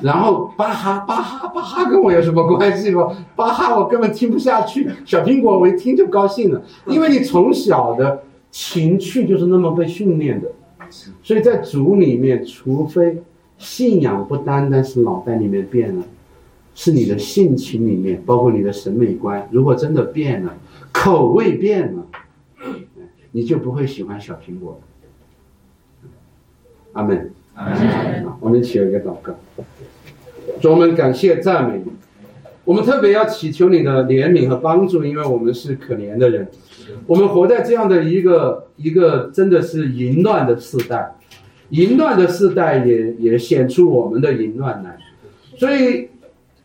[0.00, 3.08] 然后巴哈巴哈巴哈跟我有什么关系吗？
[3.34, 8.22] 巴哈我根本听不下去，小苹果我一听就高兴了，因为你从小的
[8.52, 10.52] 情趣就是那么被训练的。
[11.24, 13.20] 所以在主里面，除非
[13.58, 16.04] 信仰不单单是脑袋里面变了。”
[16.74, 20.56] 是你的性情里面，包括你的审美观，如果真的变了，
[20.90, 22.06] 口味变了，
[23.32, 24.80] 你就不会喜欢小苹果。
[26.92, 27.30] 阿门。
[28.40, 29.34] 我们一起了一个祷告，
[30.62, 31.92] 主我们感谢赞美你，
[32.64, 36.48] 我们特别要祈求你的怜悯和帮助，因为我们是可怜的人，
[37.06, 41.14] 我们活在这样的一个一个真的是淫乱的时代，
[41.70, 44.96] 淫乱的时代也也显出我们的淫乱来，
[45.56, 46.08] 所以。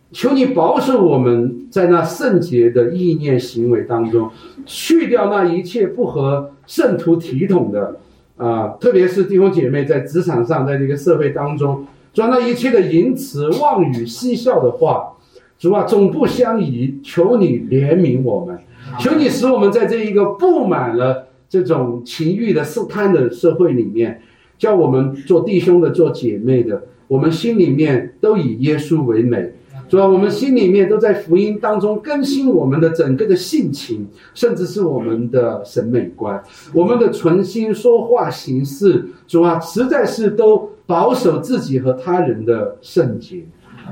[0.09, 4.31] 求你保守我们在那圣洁的意念行为当中，
[4.65, 7.97] 去掉那一切不合圣徒体统的
[8.37, 15.17] 啊，特别是弟兄姐妹在职场上，在这个社会当中，主那一切的淫词妄语嬉笑的话，
[15.59, 17.01] 主啊，总不相宜。
[17.03, 18.57] 求你怜悯我们，
[18.99, 24.21] 求你使我们在这一个布满了这种情欲的试探的社会里面，
[24.57, 29.53] 叫我们做弟兄的、做姐妹的，我们心里面都以耶稣为美。
[29.87, 36.43] 主要我们心里面都在福音当中更新我们的整个的性情，甚至是我们的审美观，
[36.73, 43.45] 我们的存心说话行事，主啊，实在是都保守自己和他人的圣洁，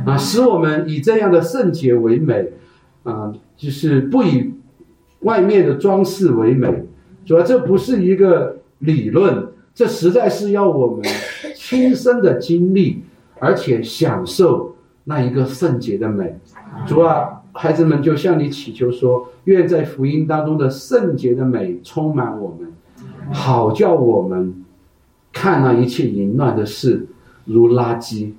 [0.05, 2.51] 啊，使我们以这样的圣洁为美，
[3.03, 4.51] 啊，就是不以
[5.25, 6.85] 外面的装饰为美。
[7.25, 11.03] 主要这不是一个理论，这实在是要我们
[11.55, 13.03] 亲身的经历，
[13.39, 14.71] 而且享受。
[15.07, 16.35] 那一个圣洁的美，
[16.87, 22.73] 主啊，孩子们就向你祈求说：愿在福音当中的圣洁的美充满我们，
[23.31, 24.65] 好叫我们
[25.31, 27.05] 看那一切淫乱的事
[27.45, 28.31] 如垃圾，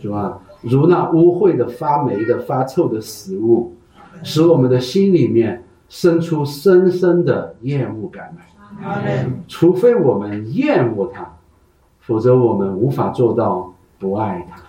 [0.00, 3.72] 主啊，如那污秽的、发霉的、发臭的食物，
[4.24, 5.62] 使我们的心里面
[5.92, 8.34] 生出深深的厌恶感
[8.80, 9.26] 来。
[9.46, 11.30] 除非我们厌恶他，
[12.00, 14.62] 否则我们无法做到不爱他。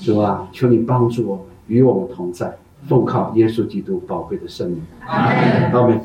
[0.00, 2.56] 主啊，求你帮助我们，与我们同在，
[2.86, 4.80] 奉靠耶稣基督宝贵的圣名。
[5.04, 6.00] 阿门。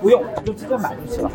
[0.00, 1.30] 不用，就直接买就行了。